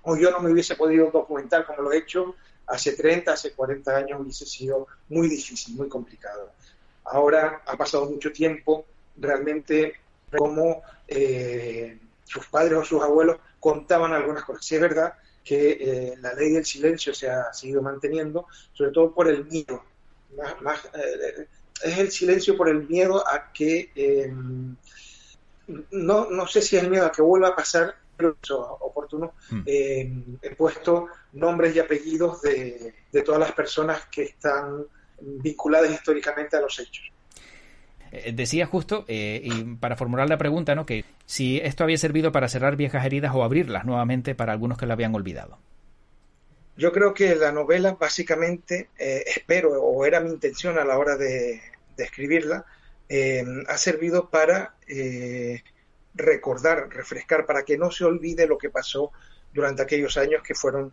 o 0.03 0.15
yo 0.15 0.31
no 0.31 0.39
me 0.39 0.51
hubiese 0.51 0.75
podido 0.75 1.09
documentar 1.11 1.65
como 1.65 1.83
lo 1.83 1.91
he 1.91 1.97
hecho 1.97 2.35
hace 2.67 2.93
30, 2.93 3.31
hace 3.31 3.53
40 3.53 3.95
años, 3.95 4.21
hubiese 4.21 4.45
sido 4.45 4.87
muy 5.09 5.29
difícil, 5.29 5.75
muy 5.75 5.87
complicado. 5.87 6.51
Ahora 7.03 7.61
ha 7.65 7.77
pasado 7.77 8.05
mucho 8.05 8.31
tiempo, 8.31 8.85
realmente 9.17 9.95
como 10.35 10.81
eh, 11.07 11.99
sus 12.23 12.47
padres 12.47 12.79
o 12.79 12.83
sus 12.83 13.03
abuelos 13.03 13.37
contaban 13.59 14.13
algunas 14.13 14.43
cosas. 14.43 14.65
Sí 14.65 14.75
es 14.75 14.81
verdad 14.81 15.13
que 15.45 15.77
eh, 15.79 16.17
la 16.19 16.33
ley 16.33 16.51
del 16.51 16.65
silencio 16.65 17.13
se 17.13 17.29
ha 17.29 17.53
seguido 17.53 17.81
manteniendo, 17.81 18.47
sobre 18.73 18.91
todo 18.91 19.13
por 19.13 19.29
el 19.29 19.45
miedo. 19.45 19.83
Eh, 20.33 21.47
es 21.83 21.97
el 21.99 22.11
silencio 22.11 22.57
por 22.57 22.67
el 22.67 22.87
miedo 22.87 23.25
a 23.25 23.53
que, 23.53 23.91
em, 23.95 24.75
no, 25.91 26.29
no 26.29 26.47
sé 26.47 26.61
si 26.61 26.75
es 26.75 26.83
el 26.83 26.89
miedo 26.89 27.05
a 27.05 27.11
que 27.11 27.21
vuelva 27.21 27.49
a 27.49 27.55
pasar, 27.55 27.95
pero 28.17 28.35
es 28.41 28.49
oportuno, 28.51 29.33
mm. 29.51 29.61
he 30.41 30.55
puesto 30.57 31.07
nombres 31.33 31.75
y 31.75 31.79
apellidos 31.79 32.41
de, 32.41 32.93
de 33.11 33.21
todas 33.21 33.39
las 33.39 33.51
personas 33.51 34.05
que 34.07 34.23
están 34.23 34.85
vinculadas 35.19 35.91
históricamente 35.91 36.57
a 36.57 36.61
los 36.61 36.79
hechos. 36.79 37.11
Eh, 38.23 38.31
decía 38.31 38.65
justo, 38.65 39.03
eh, 39.07 39.41
y 39.43 39.63
para 39.75 39.97
formular 39.97 40.29
la 40.29 40.37
pregunta, 40.37 40.73
¿no? 40.73 40.85
que 40.85 41.03
si 41.25 41.59
esto 41.59 41.83
había 41.83 41.97
servido 41.97 42.31
para 42.31 42.47
cerrar 42.47 42.77
viejas 42.77 43.05
heridas 43.05 43.33
o 43.35 43.43
abrirlas 43.43 43.85
nuevamente 43.85 44.35
para 44.35 44.53
algunos 44.53 44.77
que 44.77 44.85
la 44.85 44.93
habían 44.93 45.13
olvidado. 45.13 45.59
Yo 46.77 46.91
creo 46.91 47.13
que 47.13 47.35
la 47.35 47.51
novela 47.51 47.97
básicamente, 47.99 48.89
eh, 48.97 49.23
espero, 49.27 49.81
o 49.81 50.05
era 50.05 50.19
mi 50.19 50.29
intención 50.29 50.77
a 50.77 50.85
la 50.85 50.97
hora 50.97 51.17
de, 51.17 51.61
escribirla, 51.97 52.65
ha 53.67 53.77
servido 53.77 54.29
para 54.29 54.75
recordar, 56.15 56.89
refrescar, 56.89 57.45
para 57.45 57.63
que 57.63 57.77
no 57.77 57.91
se 57.91 58.03
olvide 58.03 58.47
lo 58.47 58.57
que 58.57 58.69
pasó 58.69 59.11
durante 59.53 59.83
aquellos 59.83 60.17
años 60.17 60.41
que 60.43 60.55
fueron 60.55 60.91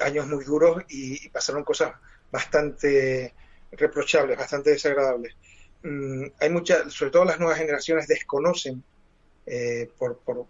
años 0.00 0.26
muy 0.28 0.44
duros 0.44 0.84
y 0.88 1.28
pasaron 1.28 1.64
cosas 1.64 1.92
bastante 2.30 3.34
reprochables, 3.72 4.38
bastante 4.38 4.70
desagradables. 4.70 5.34
Mm, 5.82 6.26
hay 6.40 6.50
muchas, 6.50 6.92
sobre 6.92 7.10
todo 7.10 7.24
las 7.24 7.38
nuevas 7.38 7.58
generaciones 7.58 8.06
desconocen 8.06 8.82
eh, 9.46 9.90
por, 9.98 10.18
por, 10.18 10.46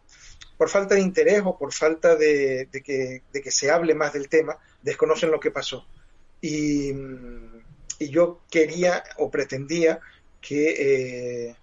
falta 0.68 0.94
de 0.94 1.00
interés 1.00 1.42
o 1.44 1.58
por 1.58 1.72
falta 1.72 2.14
de, 2.14 2.68
que, 2.84 3.22
de, 3.32 3.42
que, 3.42 3.50
se 3.50 3.70
hable 3.70 3.94
más 3.94 4.12
del 4.12 4.28
tema, 4.28 4.58
desconocen 4.82 5.30
lo 5.30 5.40
que 5.40 5.50
pasó. 5.50 5.86
Y, 6.40 6.92
y 7.98 8.08
yo 8.10 8.42
quería 8.50 9.02
o 9.18 9.30
pretendía 9.30 10.00
que 10.40 11.48
eh, 11.48 11.56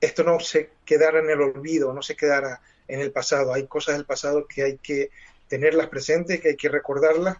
esto 0.00 0.24
no 0.24 0.40
se 0.40 0.70
quedara 0.84 1.20
en 1.20 1.30
el 1.30 1.40
olvido, 1.40 1.92
no 1.92 2.02
se 2.02 2.16
quedara 2.16 2.60
en 2.88 3.00
el 3.00 3.12
pasado. 3.12 3.54
Hay 3.54 3.66
cosas 3.66 3.96
del 3.96 4.04
pasado 4.04 4.46
que 4.46 4.62
hay 4.64 4.78
que 4.78 5.10
tenerlas 5.48 5.88
presentes, 5.88 6.40
que 6.40 6.50
hay 6.50 6.56
que 6.56 6.68
recordarlas, 6.68 7.36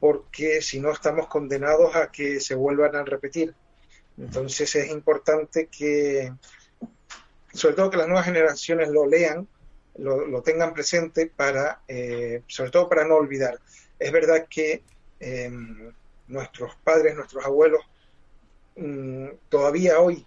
porque 0.00 0.62
si 0.62 0.80
no 0.80 0.90
estamos 0.92 1.26
condenados 1.28 1.94
a 1.94 2.10
que 2.10 2.40
se 2.40 2.54
vuelvan 2.54 2.96
a 2.96 3.04
repetir. 3.04 3.54
Entonces 4.18 4.74
es 4.74 4.90
importante 4.90 5.66
que, 5.66 6.32
sobre 7.52 7.74
todo 7.74 7.90
que 7.90 7.96
las 7.98 8.08
nuevas 8.08 8.24
generaciones 8.24 8.88
lo 8.88 9.06
lean, 9.06 9.46
lo, 9.98 10.42
tengan 10.42 10.74
presente 10.74 11.26
para, 11.26 11.80
eh, 11.88 12.42
sobre 12.46 12.70
todo 12.70 12.88
para 12.88 13.04
no 13.04 13.16
olvidar. 13.16 13.58
Es 13.98 14.12
verdad 14.12 14.46
que 14.48 14.82
em, 15.20 15.92
nuestros 16.28 16.74
padres, 16.84 17.14
nuestros 17.14 17.44
abuelos, 17.44 17.80
mm, 18.76 19.28
todavía 19.48 20.00
hoy 20.00 20.26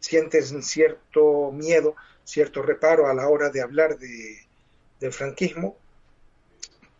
sienten 0.00 0.62
cierto 0.62 1.52
miedo, 1.52 1.94
cierto 2.24 2.62
reparo 2.62 3.06
a 3.06 3.14
la 3.14 3.28
hora 3.28 3.50
de 3.50 3.62
hablar 3.62 3.98
de, 3.98 4.38
del 5.00 5.12
franquismo, 5.12 5.76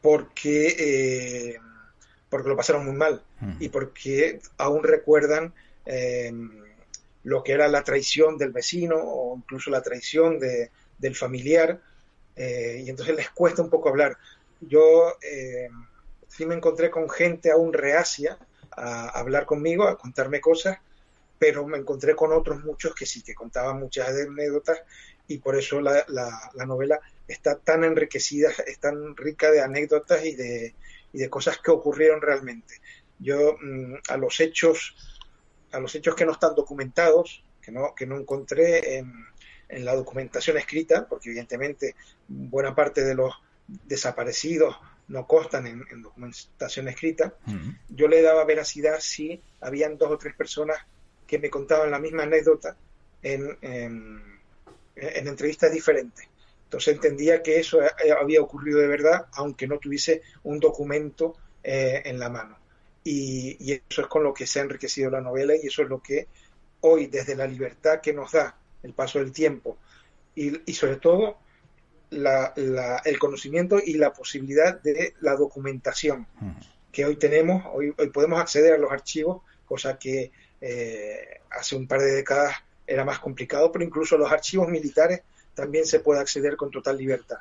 porque, 0.01 0.77
eh, 0.79 1.59
porque 2.31 2.49
lo 2.49 2.57
pasaron 2.57 2.85
muy 2.85 2.95
mal 2.95 3.25
y 3.59 3.69
porque 3.69 4.41
aún 4.57 4.83
recuerdan 4.85 5.53
Em, 5.87 6.51
lo 7.23 7.43
que 7.43 7.53
era 7.53 7.69
la 7.69 7.83
traición 7.83 8.39
del 8.39 8.53
vecino 8.53 8.97
o 8.99 9.37
incluso 9.37 9.71
la 9.71 9.83
traición 9.83 10.39
de, 10.39 10.71
del 10.99 11.15
familiar, 11.17 11.81
eh, 12.37 12.83
y 12.85 12.91
entonces 12.91 13.15
les 13.17 13.31
cuesta 13.31 13.63
un 13.63 13.71
poco 13.71 13.89
hablar. 13.89 14.17
Yo 14.61 15.17
eh, 15.23 15.69
sí 16.29 16.47
me 16.47 16.55
encontré 16.55 16.91
con 16.91 17.09
gente 17.09 17.51
aún 17.51 17.73
reacia 17.73 18.39
a 18.71 19.09
hablar 19.09 19.47
conmigo, 19.47 19.85
a 19.85 19.99
contarme 19.99 20.41
cosas, 20.41 20.79
pero 21.39 21.67
me 21.67 21.79
encontré 21.79 22.15
con 22.15 22.33
otros 22.33 22.65
muchos 22.65 22.95
que 22.95 23.07
sí, 23.07 23.23
que 23.23 23.35
contaban 23.35 23.79
muchas 23.79 24.09
anécdotas 24.09 24.83
y 25.29 25.39
por 25.39 25.57
eso 25.57 25.81
la, 25.81 26.05
la, 26.09 26.67
novela 26.67 27.01
está 27.27 27.59
tan 27.59 27.85
enriquecida, 27.85 28.51
es 28.67 28.79
tan 28.79 29.17
rica 29.17 29.51
de 29.51 29.61
anécdotas 29.61 30.25
y 30.25 30.35
de, 30.35 30.75
y 31.13 31.19
de 31.19 31.31
cosas 31.31 31.59
que 31.59 31.71
ocurrieron 31.71 32.23
realmente. 32.23 32.81
Yo 33.19 33.57
mm, 33.61 33.95
a 34.09 34.17
los 34.17 34.41
hechos 34.41 34.95
a 35.73 35.81
los 35.81 35.95
hechos 35.95 36.15
que 36.15 36.25
no 36.25 36.33
están 36.33 36.55
documentados, 36.55 37.45
que 37.61 37.73
no, 37.73 37.95
que 37.95 38.07
no 38.07 38.17
encontré 38.17 38.99
en, 38.99 39.27
la 39.69 39.97
documentación 39.97 40.57
escrita, 40.59 41.09
porque 41.09 41.29
evidentemente 41.29 41.97
buena 42.29 42.75
parte 42.75 43.03
de 43.03 43.17
los 43.17 43.35
desaparecidos 43.67 44.77
no 45.09 45.27
constan 45.27 45.67
en, 45.67 46.03
documentación 46.03 46.87
escrita, 46.87 47.35
yo 47.89 48.07
le 48.07 48.23
daba 48.23 48.45
veracidad 48.45 48.99
si 49.01 49.43
habían 49.61 49.99
dos 49.99 50.13
o 50.13 50.19
tres 50.19 50.37
personas 50.37 50.77
que 51.27 51.41
me 51.41 51.51
contaban 51.51 51.91
la 51.91 51.99
misma 51.99 52.23
anécdota 52.23 52.77
en, 53.23 53.59
en, 53.61 54.41
entrevistas 54.95 55.73
diferentes. 55.73 56.29
Entonces 56.65 56.95
entendía 56.95 57.43
que 57.43 57.59
eso 57.59 57.81
había 58.21 58.41
ocurrido 58.41 58.81
de 58.81 58.87
verdad, 58.89 59.27
aunque 59.33 59.67
no 59.67 59.79
tuviese 59.79 60.23
un 60.45 60.61
documento 60.61 61.37
eh, 61.63 62.03
en 62.05 62.19
la 62.19 62.29
mano. 62.29 62.57
Y, 63.09 63.81
eso 63.89 64.03
es 64.03 64.09
con 64.09 64.25
lo 64.25 64.35
que 64.35 64.49
se 64.49 64.59
ha 64.59 64.65
enriquecido 64.65 65.11
la 65.11 65.21
novela 65.21 65.55
y 65.55 65.69
eso 65.69 65.83
es 65.83 65.89
lo 65.89 66.03
que 66.03 66.27
hoy, 66.81 67.07
desde 67.07 67.37
la 67.37 67.47
libertad 67.47 68.01
que 68.01 68.13
nos 68.13 68.33
da 68.33 68.57
el 68.83 68.95
paso 68.95 69.21
del 69.21 69.31
tiempo 69.31 69.79
y, 70.35 70.73
sobre 70.75 70.97
todo 70.97 71.39
el 72.11 73.19
conocimiento 73.21 73.79
y 73.85 73.95
la 73.95 74.13
posibilidad 74.13 74.81
de 74.81 75.15
la 75.21 75.37
documentación 75.37 76.27
que 76.91 77.05
hoy 77.05 77.15
tenemos, 77.17 77.63
hoy, 77.73 77.93
podemos 78.13 78.41
acceder 78.41 78.73
a 78.75 78.79
los 78.79 78.91
archivos, 78.91 79.43
cosa 79.67 79.99
que 79.99 80.33
eh, 80.61 81.41
hace 81.51 81.77
un 81.77 81.87
par 81.87 82.01
de 82.01 82.11
décadas 82.11 82.57
era 82.87 83.05
más 83.05 83.21
complicado, 83.21 83.71
pero 83.71 83.85
incluso 83.85 84.19
los 84.19 84.33
archivos 84.33 84.69
militares 84.69 85.23
también 85.55 85.87
se 85.87 86.01
puede 86.01 86.21
acceder 86.21 86.57
con 86.57 86.73
total 86.73 86.99
libertad. 86.99 87.39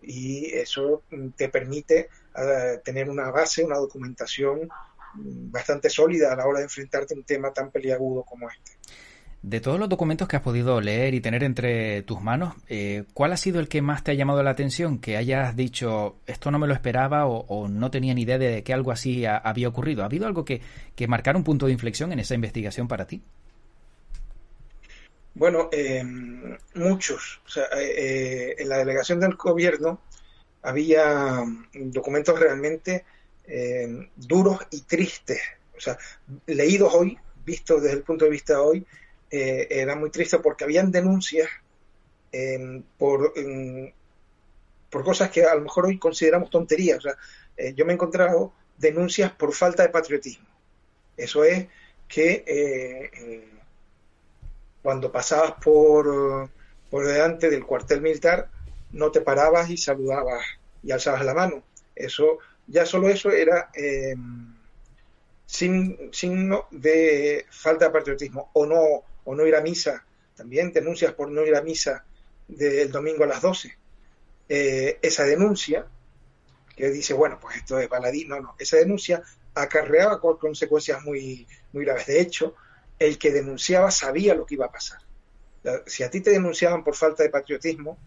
Y 0.00 0.52
eso 0.52 1.02
mm, 1.10 1.28
te 1.30 1.48
permite 1.48 2.08
eh, 2.36 2.80
tener 2.84 3.10
una 3.10 3.30
base, 3.30 3.64
una 3.64 3.76
documentación 3.76 4.68
bastante 5.14 5.90
sólida 5.90 6.32
a 6.32 6.36
la 6.36 6.46
hora 6.46 6.58
de 6.58 6.64
enfrentarte 6.64 7.14
a 7.14 7.16
un 7.16 7.24
tema 7.24 7.52
tan 7.52 7.70
peliagudo 7.70 8.22
como 8.22 8.48
este. 8.50 8.72
De 9.42 9.60
todos 9.60 9.80
los 9.80 9.88
documentos 9.88 10.28
que 10.28 10.36
has 10.36 10.42
podido 10.42 10.80
leer 10.80 11.14
y 11.14 11.20
tener 11.20 11.42
entre 11.42 12.02
tus 12.02 12.20
manos, 12.20 12.54
eh, 12.68 13.04
¿cuál 13.12 13.32
ha 13.32 13.36
sido 13.36 13.58
el 13.58 13.68
que 13.68 13.82
más 13.82 14.04
te 14.04 14.12
ha 14.12 14.14
llamado 14.14 14.40
la 14.44 14.50
atención? 14.50 15.00
Que 15.00 15.16
hayas 15.16 15.56
dicho, 15.56 16.14
esto 16.26 16.52
no 16.52 16.60
me 16.60 16.68
lo 16.68 16.74
esperaba 16.74 17.26
o, 17.26 17.66
no 17.66 17.90
tenía 17.90 18.14
ni 18.14 18.22
idea 18.22 18.38
de 18.38 18.62
que 18.62 18.72
algo 18.72 18.92
así 18.92 19.26
había 19.26 19.66
ocurrido. 19.66 20.02
¿Ha 20.02 20.06
habido 20.06 20.28
algo 20.28 20.44
que, 20.44 20.60
que 20.94 21.08
marcara 21.08 21.36
un 21.36 21.42
punto 21.42 21.66
de 21.66 21.72
inflexión 21.72 22.12
en 22.12 22.20
esa 22.20 22.36
investigación 22.36 22.86
para 22.86 23.08
ti? 23.08 23.20
Bueno, 25.34 25.68
eh, 25.72 26.04
muchos. 26.74 27.40
O 27.44 27.48
sea, 27.48 27.64
eh, 27.76 28.54
en 28.58 28.68
la 28.68 28.78
delegación 28.78 29.18
del 29.18 29.34
gobierno 29.34 30.00
había 30.62 31.44
documentos 31.74 32.38
realmente 32.38 33.04
duros 34.16 34.58
y 34.70 34.82
tristes. 34.82 35.40
O 35.76 35.80
sea, 35.80 35.98
leídos 36.46 36.94
hoy, 36.94 37.18
vistos 37.44 37.82
desde 37.82 37.96
el 37.96 38.02
punto 38.02 38.24
de 38.24 38.30
vista 38.30 38.54
de 38.54 38.58
hoy, 38.60 38.86
eh, 39.30 39.66
era 39.70 39.96
muy 39.96 40.10
triste 40.10 40.38
porque 40.38 40.64
habían 40.64 40.92
denuncias 40.92 41.48
em, 42.30 42.82
por, 42.98 43.32
em, 43.36 43.90
por 44.90 45.04
cosas 45.04 45.30
que 45.30 45.44
a 45.44 45.54
lo 45.54 45.62
mejor 45.62 45.86
hoy 45.86 45.98
consideramos 45.98 46.50
tonterías. 46.50 46.98
O 46.98 47.00
sea, 47.00 47.16
eh, 47.56 47.72
yo 47.74 47.86
me 47.86 47.92
he 47.92 47.94
encontrado 47.94 48.52
denuncias 48.76 49.32
por 49.32 49.54
falta 49.54 49.82
de 49.82 49.88
patriotismo. 49.88 50.46
Eso 51.16 51.44
es 51.44 51.66
que 52.08 52.44
eh, 52.46 53.48
cuando 54.82 55.10
pasabas 55.10 55.52
por, 55.62 56.50
por 56.90 57.06
delante 57.06 57.48
del 57.48 57.64
cuartel 57.64 58.02
militar 58.02 58.50
no 58.92 59.10
te 59.10 59.22
parabas 59.22 59.70
y 59.70 59.78
saludabas 59.78 60.44
y 60.82 60.92
alzabas 60.92 61.24
la 61.24 61.32
mano. 61.32 61.62
Eso, 61.94 62.38
ya 62.66 62.86
solo 62.86 63.08
eso 63.08 63.30
era 63.30 63.70
em, 63.74 64.54
sin, 65.46 66.12
signo 66.12 66.66
de 66.70 67.46
falta 67.50 67.86
de 67.86 67.90
patriotismo 67.90 68.50
o 68.54 68.66
no 68.66 69.04
o 69.24 69.34
no 69.34 69.46
ir 69.46 69.54
a 69.54 69.60
misa, 69.60 70.04
también 70.34 70.72
denuncias 70.72 71.12
por 71.14 71.30
no 71.30 71.46
ir 71.46 71.54
a 71.54 71.62
misa 71.62 72.04
del 72.48 72.90
domingo 72.90 73.24
a 73.24 73.28
las 73.28 73.40
12. 73.40 73.76
Eh, 74.48 74.98
esa 75.00 75.24
denuncia, 75.24 75.86
que 76.74 76.90
dice, 76.90 77.14
bueno, 77.14 77.38
pues 77.40 77.56
esto 77.58 77.78
es 77.78 77.88
baladí, 77.88 78.24
no, 78.24 78.40
no, 78.40 78.56
esa 78.58 78.78
denuncia 78.78 79.22
acarreaba 79.54 80.20
con 80.20 80.38
consecuencias 80.38 81.02
muy, 81.04 81.46
muy 81.72 81.84
graves. 81.84 82.06
De 82.06 82.20
hecho, 82.20 82.54
el 82.98 83.18
que 83.18 83.30
denunciaba 83.30 83.90
sabía 83.90 84.34
lo 84.34 84.44
que 84.44 84.54
iba 84.54 84.66
a 84.66 84.72
pasar. 84.72 85.00
Si 85.86 86.02
a 86.02 86.10
ti 86.10 86.20
te 86.20 86.30
denunciaban 86.30 86.82
por 86.82 86.96
falta 86.96 87.22
de 87.22 87.28
patriotismo, 87.28 87.98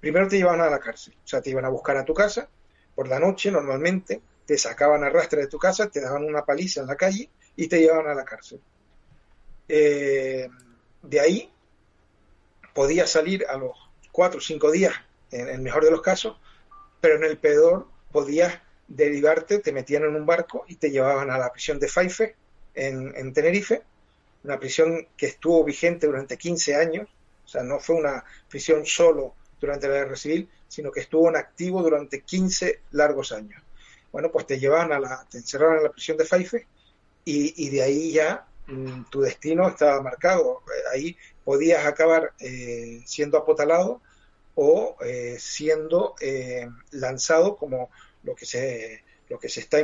primero 0.00 0.28
te 0.28 0.36
llevaban 0.36 0.60
a 0.60 0.68
la 0.68 0.80
cárcel, 0.80 1.14
o 1.24 1.26
sea, 1.26 1.40
te 1.40 1.50
iban 1.50 1.64
a 1.64 1.70
buscar 1.70 1.96
a 1.96 2.04
tu 2.04 2.12
casa 2.12 2.48
por 2.94 3.08
la 3.08 3.18
noche 3.18 3.50
normalmente, 3.50 4.20
te 4.46 4.58
sacaban 4.58 5.04
a 5.04 5.10
rastra 5.10 5.40
de 5.40 5.46
tu 5.46 5.58
casa, 5.58 5.88
te 5.88 6.00
daban 6.00 6.24
una 6.24 6.44
paliza 6.44 6.80
en 6.80 6.86
la 6.86 6.96
calle 6.96 7.30
y 7.56 7.68
te 7.68 7.80
llevaban 7.80 8.08
a 8.08 8.14
la 8.14 8.24
cárcel. 8.24 8.60
Eh, 9.68 10.48
de 11.02 11.20
ahí 11.20 11.52
podía 12.74 13.06
salir 13.06 13.46
a 13.48 13.56
los 13.56 13.72
cuatro 14.10 14.38
o 14.38 14.42
cinco 14.42 14.70
días, 14.70 14.94
en 15.30 15.48
el 15.48 15.60
mejor 15.60 15.84
de 15.84 15.90
los 15.90 16.02
casos, 16.02 16.36
pero 17.00 17.16
en 17.16 17.24
el 17.24 17.38
peor 17.38 17.88
podías 18.10 18.60
derivarte, 18.88 19.58
te 19.58 19.72
metían 19.72 20.04
en 20.04 20.14
un 20.14 20.26
barco 20.26 20.64
y 20.68 20.76
te 20.76 20.90
llevaban 20.90 21.30
a 21.30 21.38
la 21.38 21.50
prisión 21.50 21.78
de 21.78 21.88
Faife 21.88 22.36
en, 22.74 23.32
Tenerife, 23.32 23.82
una 24.44 24.58
prisión 24.58 25.08
que 25.16 25.26
estuvo 25.26 25.64
vigente 25.64 26.06
durante 26.06 26.36
15 26.36 26.76
años, 26.76 27.08
o 27.44 27.48
sea, 27.48 27.62
no 27.62 27.80
fue 27.80 27.96
una 27.96 28.24
prisión 28.48 28.84
solo 28.84 29.34
durante 29.60 29.88
la 29.88 29.94
guerra 29.94 30.16
civil, 30.16 30.48
sino 30.72 30.90
que 30.90 31.00
estuvo 31.00 31.28
en 31.28 31.36
activo 31.36 31.82
durante 31.82 32.22
15 32.22 32.80
largos 32.92 33.32
años. 33.32 33.62
Bueno, 34.10 34.30
pues 34.30 34.46
te 34.46 34.58
llevaban 34.58 34.92
a 34.92 35.00
la, 35.00 35.26
te 35.30 35.38
encerraban 35.38 35.78
en 35.78 35.84
la 35.84 35.90
prisión 35.90 36.16
de 36.16 36.24
Faife 36.24 36.66
y, 37.24 37.66
y 37.66 37.70
de 37.70 37.82
ahí 37.82 38.12
ya 38.12 38.46
Mm, 38.66 39.04
tu 39.10 39.20
destino 39.20 39.68
estaba 39.68 40.00
marcado. 40.02 40.62
Ahí 40.92 41.16
podías 41.44 41.84
acabar 41.84 42.32
eh, 42.38 43.02
siendo 43.06 43.38
apotalado 43.38 44.00
o 44.54 44.96
eh, 45.04 45.36
siendo 45.38 46.14
eh, 46.20 46.68
lanzado 46.92 47.56
como 47.56 47.90
lo 48.22 48.34
que 48.34 48.46
se 48.46 49.02
lo 49.28 49.38
que 49.38 49.48
se 49.48 49.60
está 49.60 49.78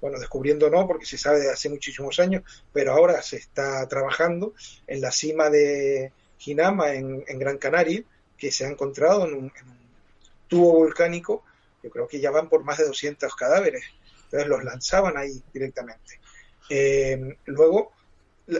bueno 0.00 0.18
descubriendo 0.18 0.70
no 0.70 0.86
porque 0.86 1.04
se 1.04 1.18
sabe 1.18 1.40
de 1.40 1.50
hace 1.50 1.68
muchísimos 1.68 2.18
años 2.18 2.42
pero 2.72 2.92
ahora 2.92 3.20
se 3.20 3.36
está 3.36 3.86
trabajando 3.88 4.54
en 4.86 5.00
la 5.02 5.12
cima 5.12 5.50
de 5.50 6.12
Ginama 6.38 6.94
en, 6.94 7.24
Gran 7.38 7.58
Canaria 7.58 8.02
que 8.38 8.52
se 8.52 8.64
ha 8.64 8.70
encontrado 8.70 9.26
en 9.26 9.34
un, 9.34 9.52
tubo 10.48 10.72
volcánico 10.72 11.44
yo 11.82 11.90
creo 11.90 12.08
que 12.08 12.20
ya 12.20 12.30
van 12.30 12.48
por 12.48 12.64
más 12.64 12.78
de 12.78 12.86
200 12.86 13.34
cadáveres. 13.36 13.84
Entonces 14.24 14.48
los 14.48 14.64
lanzaban 14.64 15.16
ahí 15.16 15.42
directamente. 15.52 16.20
Eh, 16.68 17.36
luego, 17.46 17.92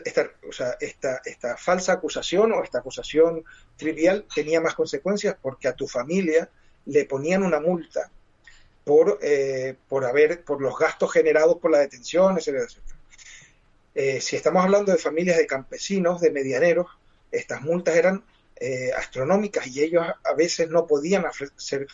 esta, 0.05 0.31
o 0.49 0.53
sea, 0.53 0.77
esta, 0.81 1.21
esta 1.25 1.57
falsa 1.57 1.95
acusación 1.95 2.53
o 2.53 2.63
esta 2.63 2.79
acusación 2.79 3.45
trivial 3.77 4.27
tenía 4.35 4.61
más 4.61 4.75
consecuencias 4.75 5.37
porque 5.41 5.69
a 5.69 5.75
tu 5.75 5.87
familia 5.87 6.49
le 6.87 7.05
ponían 7.05 7.43
una 7.43 7.61
multa 7.61 8.11
por, 8.85 9.19
eh, 9.21 9.77
por, 9.89 10.05
haber, 10.05 10.45
por 10.45 10.63
los 10.63 10.79
gastos 10.79 11.13
generados 11.13 11.59
por 11.59 11.71
la 11.71 11.79
detención, 11.79 12.39
etcétera, 12.39 12.67
eh, 13.95 14.21
si 14.21 14.37
estamos 14.37 14.65
hablando 14.65 14.93
de 14.93 14.99
familias 14.99 15.37
de 15.37 15.47
campesinos, 15.47 16.21
de 16.21 16.31
medianeros, 16.31 16.87
estas 17.31 17.61
multas 17.63 17.97
eran 17.97 18.25
astronómicas 18.97 19.67
y 19.69 19.83
ellos 19.83 20.05
a 20.25 20.35
veces 20.35 20.69
no 20.69 20.87
podían 20.87 21.25
hacer 21.27 21.87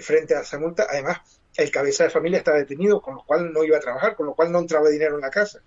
frente 0.00 0.34
a 0.34 0.40
esa 0.40 0.58
multa. 0.58 0.86
Además, 0.88 1.18
el 1.56 1.70
cabeza 1.70 2.04
de 2.04 2.10
familia 2.10 2.38
estaba 2.38 2.58
detenido, 2.58 3.00
con 3.00 3.16
lo 3.16 3.24
cual 3.24 3.52
no 3.52 3.64
iba 3.64 3.76
a 3.76 3.80
trabajar, 3.80 4.16
con 4.16 4.26
lo 4.26 4.34
cual 4.34 4.52
no 4.52 4.58
entraba 4.58 4.88
dinero 4.88 5.16
en 5.16 5.22
la 5.22 5.30
casa. 5.30 5.60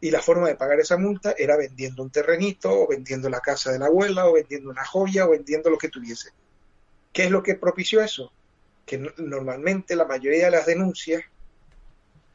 Y 0.00 0.10
la 0.10 0.22
forma 0.22 0.48
de 0.48 0.54
pagar 0.54 0.78
esa 0.80 0.96
multa 0.96 1.34
era 1.36 1.56
vendiendo 1.56 2.02
un 2.02 2.10
terrenito, 2.10 2.70
o 2.72 2.86
vendiendo 2.86 3.28
la 3.28 3.40
casa 3.40 3.72
de 3.72 3.78
la 3.78 3.86
abuela, 3.86 4.26
o 4.26 4.34
vendiendo 4.34 4.70
una 4.70 4.84
joya, 4.84 5.26
o 5.26 5.30
vendiendo 5.30 5.70
lo 5.70 5.78
que 5.78 5.88
tuviese. 5.88 6.30
¿Qué 7.12 7.24
es 7.24 7.30
lo 7.30 7.42
que 7.42 7.56
propició 7.56 8.00
eso? 8.00 8.32
Que 8.86 8.98
normalmente 9.16 9.96
la 9.96 10.04
mayoría 10.04 10.46
de 10.46 10.50
las 10.52 10.66
denuncias 10.66 11.22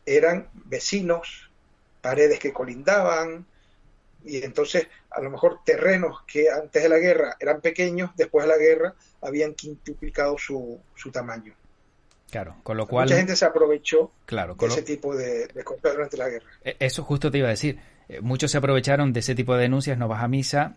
eran 0.06 0.50
vecinos, 0.54 1.50
paredes 2.02 2.40
que 2.40 2.52
colindaban, 2.52 3.48
y 4.26 4.44
entonces 4.44 4.88
a 5.10 5.22
lo 5.22 5.30
mejor 5.30 5.60
terrenos 5.66 6.22
que 6.26 6.50
antes 6.50 6.82
de 6.82 6.90
la 6.90 6.98
guerra 6.98 7.36
eran 7.40 7.62
pequeños, 7.62 8.12
después 8.16 8.46
de 8.46 8.52
la 8.52 8.58
guerra 8.58 8.94
habían 9.22 9.54
quintuplicado 9.54 10.38
su, 10.38 10.80
su 10.96 11.12
tamaño. 11.12 11.54
Claro, 12.30 12.56
con 12.64 12.78
lo 12.78 12.88
cual... 12.88 13.06
Mucha 13.06 13.18
gente 13.18 13.36
se 13.36 13.46
aprovechó 13.46 14.12
de 14.28 14.68
ese 14.68 14.82
tipo 14.82 15.16
de, 15.16 15.48
de 15.48 15.64
durante 15.84 16.18
la 16.18 16.30
guerra. 16.30 16.48
E, 16.64 16.76
eso 16.80 17.04
justo 17.04 17.30
te 17.30 17.38
iba 17.38 17.48
a 17.48 17.52
decir. 17.52 17.80
Eh, 18.10 18.22
muchos 18.22 18.52
se 18.52 18.58
aprovecharon 18.58 19.14
de 19.14 19.20
ese 19.20 19.36
tipo 19.36 19.56
de 19.56 19.62
denuncias, 19.62 19.98
no 19.98 20.08
vas 20.08 20.24
a 20.24 20.28
misa, 20.28 20.76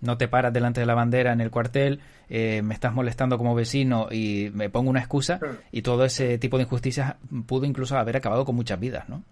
no 0.00 0.18
te 0.18 0.28
paras 0.28 0.52
delante 0.52 0.80
de 0.80 0.86
la 0.86 0.94
bandera 0.94 1.32
en 1.32 1.40
el 1.40 1.50
cuartel, 1.50 2.00
eh, 2.28 2.62
me 2.62 2.74
estás 2.74 2.92
molestando 2.92 3.38
como 3.38 3.54
vecino 3.54 4.08
y 4.10 4.50
me 4.52 4.70
pongo 4.70 4.90
una 4.90 5.00
excusa 5.00 5.40
y 5.70 5.82
todo 5.82 6.04
ese 6.04 6.38
tipo 6.38 6.56
de 6.56 6.64
injusticias 6.64 7.16
pudo 7.46 7.66
incluso 7.66 7.96
haber 7.96 8.16
acabado 8.16 8.44
con 8.44 8.56
muchas 8.56 8.80
vidas, 8.80 9.08
¿no? 9.08 9.22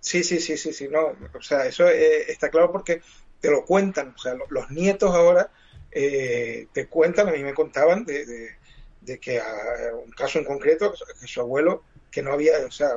Sí, 0.00 0.22
sí, 0.22 0.38
sí, 0.40 0.56
sí, 0.56 0.72
sí, 0.72 0.88
no, 0.88 1.16
o 1.34 1.42
sea, 1.42 1.66
eso 1.66 1.88
eh, 1.88 2.30
está 2.30 2.50
claro 2.50 2.70
porque 2.70 3.02
te 3.40 3.50
lo 3.50 3.64
cuentan, 3.64 4.14
o 4.16 4.18
sea, 4.18 4.34
los, 4.48 4.70
nietos 4.70 5.14
ahora 5.14 5.50
te 5.90 6.86
cuentan, 6.88 7.28
a 7.28 7.32
mí 7.32 7.42
me 7.42 7.54
contaban 7.54 8.04
de 8.04 8.56
de 9.08 9.18
que 9.18 9.40
a, 9.40 9.94
un 9.94 10.10
caso 10.12 10.38
en 10.38 10.44
concreto, 10.44 10.94
que 11.20 11.26
su 11.26 11.40
abuelo, 11.40 11.82
que 12.10 12.22
no 12.22 12.32
había, 12.32 12.58
o 12.66 12.70
sea, 12.70 12.90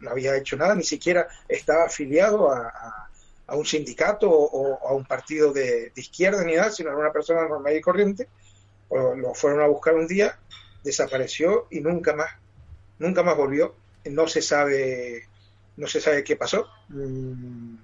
no 0.00 0.10
había 0.10 0.36
hecho 0.36 0.56
nada, 0.56 0.74
ni 0.74 0.82
siquiera 0.82 1.28
estaba 1.48 1.84
afiliado 1.84 2.50
a, 2.52 3.08
a, 3.46 3.56
un 3.56 3.64
sindicato 3.64 4.30
o, 4.30 4.86
a 4.86 4.92
un 4.92 5.04
partido 5.04 5.52
de, 5.52 5.92
izquierda 5.94 6.44
ni 6.44 6.56
nada, 6.56 6.70
sino 6.70 6.90
era 6.90 6.98
una 6.98 7.12
persona 7.12 7.46
normal 7.48 7.76
y 7.76 7.80
corriente, 7.80 8.28
o 8.88 9.14
lo 9.14 9.34
fueron 9.34 9.60
a 9.62 9.66
buscar 9.66 9.94
un 9.94 10.06
día, 10.06 10.38
desapareció 10.82 11.68
y 11.70 11.80
nunca 11.80 12.14
más, 12.14 12.30
nunca 12.98 13.22
más 13.22 13.36
volvió. 13.36 13.74
No 14.04 14.26
se 14.26 14.42
sabe, 14.42 15.28
no 15.76 15.86
se 15.86 16.00
sabe 16.00 16.24
qué 16.24 16.36
pasó. 16.36 16.68
Mm, 16.88 17.76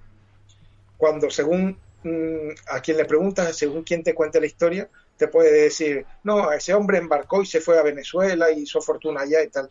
cuando 0.97 1.31
según 1.31 1.79
mm, 2.03 2.51
a 2.69 2.81
quien 2.81 2.97
le 2.97 3.05
preguntas, 3.05 3.57
según 3.57 3.83
quien 3.85 4.03
te 4.03 4.15
cuenta 4.15 4.41
la 4.41 4.47
historia, 4.47 4.89
te 5.17 5.29
puede 5.29 5.63
decir, 5.63 6.07
no, 6.23 6.53
ese 6.53 6.75
hombre 6.75 6.99
embarcó 6.99 7.43
y 7.43 7.47
se 7.47 7.61
fue 7.61 7.79
a 7.79 7.83
Venezuela 7.83 8.51
y 8.51 8.63
hizo 8.63 8.81
fortuna 8.81 9.23
allá 9.23 9.43
y 9.43 9.49
tal, 9.49 9.69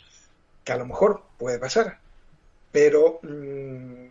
que 0.63 0.71
a 0.73 0.77
lo 0.77 0.86
mejor 0.86 1.23
puede 1.38 1.58
pasar, 1.58 1.99
pero 2.71 3.19
mm, 3.23 4.08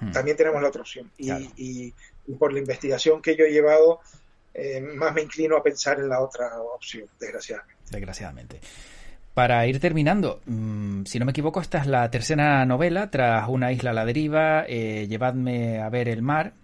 hmm. 0.00 0.12
también 0.12 0.36
tenemos 0.36 0.60
la 0.60 0.68
otra 0.68 0.82
opción. 0.82 1.10
Y, 1.16 1.94
por 2.38 2.52
la 2.52 2.58
investigación 2.58 3.22
que 3.22 3.34
yo 3.34 3.46
he 3.46 3.50
llevado, 3.50 4.00
eh, 4.52 4.82
más 4.82 5.14
me 5.14 5.22
inclino 5.22 5.56
a 5.56 5.62
pensar 5.62 5.98
en 5.98 6.10
la 6.10 6.20
otra 6.20 6.60
opción, 6.60 7.08
desgraciadamente. 7.18 7.82
Desgraciadamente. 7.90 8.60
Para 9.38 9.64
ir 9.68 9.78
terminando, 9.78 10.40
mm, 10.46 11.04
si 11.04 11.20
no 11.20 11.24
me 11.24 11.30
equivoco, 11.30 11.60
esta 11.60 11.78
es 11.78 11.86
la 11.86 12.10
tercera 12.10 12.66
novela, 12.66 13.08
tras 13.08 13.48
Una 13.48 13.70
isla 13.70 13.90
a 13.90 13.92
la 13.94 14.04
deriva, 14.04 14.64
eh, 14.66 15.06
Llevadme 15.08 15.78
a 15.80 15.88
ver 15.90 16.08
el 16.08 16.22
mar, 16.22 16.54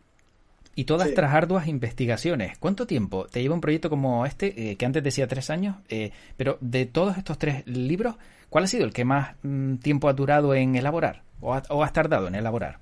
Y 0.75 0.83
todas 0.83 1.15
tras 1.15 1.33
arduas 1.33 1.69
investigaciones. 1.69 2.59
¿Cuánto 2.59 2.85
tiempo 2.85 3.29
te 3.29 3.41
lleva 3.41 3.55
un 3.55 3.61
proyecto 3.61 3.89
como 3.89 4.27
este, 4.27 4.73
eh, 4.73 4.77
que 4.77 4.87
antes 4.87 5.05
decía 5.05 5.29
tres 5.29 5.51
años? 5.51 5.77
Eh, 5.89 6.11
pero 6.37 6.59
de 6.61 6.85
todos 6.85 7.17
estos 7.17 7.39
tres 7.39 7.65
libros, 7.65 8.17
¿cuál 8.51 8.65
ha 8.65 8.67
sido 8.67 8.85
el 8.85 8.93
que 8.93 9.05
más 9.05 9.37
mm, 9.45 9.77
tiempo 9.77 10.09
ha 10.09 10.13
durado 10.13 10.53
en 10.53 10.75
elaborar? 10.75 11.23
¿O, 11.43 11.55
has 11.55 11.93
tardado 11.93 12.27
en 12.27 12.35
elaborar? 12.35 12.81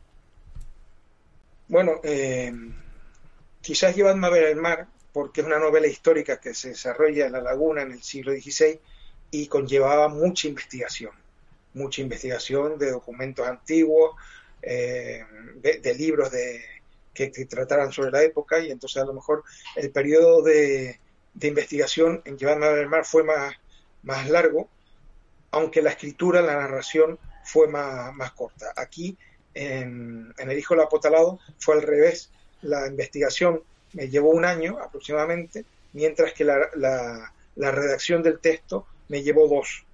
Bueno, 1.68 2.00
eh, 2.02 2.50
quizás 3.60 3.94
Llevadme 3.94 4.26
a 4.26 4.30
ver 4.30 4.44
el 4.44 4.56
mar, 4.56 4.86
porque 5.12 5.42
es 5.42 5.46
una 5.46 5.58
novela 5.58 5.86
histórica 5.86 6.40
que 6.40 6.54
se 6.54 6.70
desarrolla 6.70 7.26
en 7.26 7.32
la 7.32 7.42
laguna 7.42 7.82
en 7.82 7.92
el 7.92 8.02
siglo 8.02 8.32
XVI 8.32 8.80
y 9.32 9.48
conllevaba 9.48 10.08
mucha 10.08 10.46
investigación, 10.46 11.10
mucha 11.74 12.02
investigación 12.02 12.78
de 12.78 12.92
documentos 12.92 13.48
antiguos, 13.48 14.14
de, 14.62 15.94
libros 15.98 16.30
de, 16.30 16.60
que, 17.12 17.28
trataran 17.46 17.92
sobre 17.92 18.12
la 18.12 18.22
época 18.22 18.60
y 18.60 18.70
entonces 18.70 19.02
a 19.02 19.06
lo 19.06 19.12
mejor 19.12 19.42
el 19.74 19.90
periodo 19.90 20.42
de, 20.42 21.00
investigación 21.40 22.22
en 22.24 22.38
Llevarme 22.38 22.66
al 22.66 22.88
mar 22.88 23.04
fue 23.04 23.24
más, 23.24 23.54
más 24.02 24.28
largo, 24.28 24.68
aunque 25.50 25.82
la 25.82 25.90
escritura, 25.90 26.42
la 26.42 26.54
narración 26.54 27.18
fue 27.44 27.68
más, 27.68 28.14
más 28.14 28.32
corta. 28.32 28.72
Aquí, 28.76 29.16
en, 29.54 30.32
El 30.38 30.58
Hijo 30.58 30.74
del 30.74 30.84
Apotalado, 30.84 31.40
fue 31.58 31.74
al 31.74 31.82
revés. 31.82 32.30
La 32.60 32.86
investigación 32.86 33.62
me 33.92 34.08
llevó 34.08 34.30
un 34.30 34.44
año 34.44 34.78
aproximadamente, 34.78 35.64
mientras 35.92 36.32
que 36.32 36.44
la, 36.44 36.68
la, 36.74 37.70
redacción 37.70 38.22
del 38.22 38.38
texto 38.38 38.86
me 39.12 39.22
llevó 39.22 39.46
dos, 39.46 39.84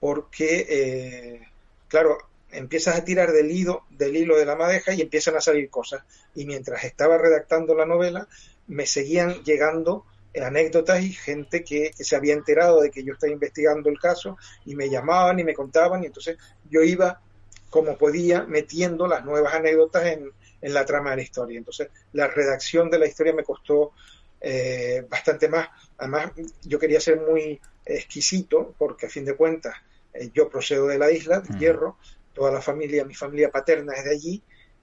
porque, 0.00 0.66
eh, 0.68 1.48
claro, 1.88 2.18
empiezas 2.50 2.94
a 2.94 3.04
tirar 3.06 3.32
del 3.32 3.50
hilo, 3.50 3.84
del 3.88 4.14
hilo 4.14 4.36
de 4.36 4.44
la 4.44 4.54
madeja 4.54 4.92
y 4.92 5.00
empiezan 5.00 5.34
a 5.34 5.40
salir 5.40 5.70
cosas. 5.70 6.02
Y 6.34 6.44
mientras 6.44 6.84
estaba 6.84 7.16
redactando 7.16 7.74
la 7.74 7.86
novela, 7.86 8.28
me 8.66 8.84
seguían 8.84 9.42
llegando 9.44 10.04
anécdotas 10.38 11.02
y 11.02 11.14
gente 11.14 11.64
que, 11.64 11.92
se 11.94 12.16
había 12.16 12.34
enterado 12.34 12.82
de 12.82 12.90
que 12.90 13.02
yo 13.02 13.14
estaba 13.14 13.32
investigando 13.32 13.88
el 13.88 13.98
caso 13.98 14.36
y 14.66 14.76
me 14.76 14.90
llamaban 14.90 15.38
y 15.38 15.44
me 15.44 15.54
contaban 15.54 16.02
y 16.02 16.08
entonces 16.08 16.36
yo 16.70 16.82
iba 16.82 17.22
como 17.70 17.96
podía 17.96 18.42
metiendo 18.42 19.06
las 19.06 19.24
nuevas 19.24 19.54
anécdotas 19.54 20.04
en, 20.04 20.30
la 20.60 20.84
trama 20.84 21.10
de 21.10 21.16
la 21.16 21.22
historia. 21.22 21.56
Entonces 21.56 21.88
la 22.12 22.26
redacción 22.26 22.90
de 22.90 22.98
la 22.98 23.06
historia 23.06 23.32
me 23.32 23.42
costó 23.42 23.92
eh, 24.38 25.06
bastante 25.08 25.48
más. 25.48 25.66
Además 25.96 26.32
yo 26.62 26.78
quería 26.78 27.00
ser 27.00 27.18
muy 27.22 27.58
exquisito 27.86 28.74
porque 28.76 29.06
a 29.06 29.10
fin 29.10 29.24
de 29.24 29.34
cuentas 29.34 29.74
eh, 30.12 30.30
yo 30.34 30.48
procedo 30.48 30.88
de 30.88 30.98
la 30.98 31.10
isla, 31.10 31.40
de 31.40 31.58
Hierro, 31.58 31.96
toda 32.34 32.52
la 32.52 32.60
familia, 32.60 33.04
mi 33.04 33.14
familia 33.14 33.50
paterna 33.50 33.94
es 33.94 34.04
de 34.04 34.10
allí 34.10 34.42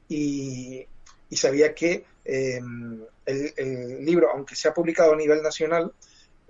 y, 0.10 0.88
sabía 1.32 1.74
que 1.74 2.06
em, 2.26 3.02
el, 3.26 4.06
libro, 4.06 4.30
aunque 4.32 4.56
se 4.56 4.68
ha 4.68 4.74
publicado 4.74 5.14
a 5.14 5.16
nivel 5.16 5.42
nacional, 5.42 5.92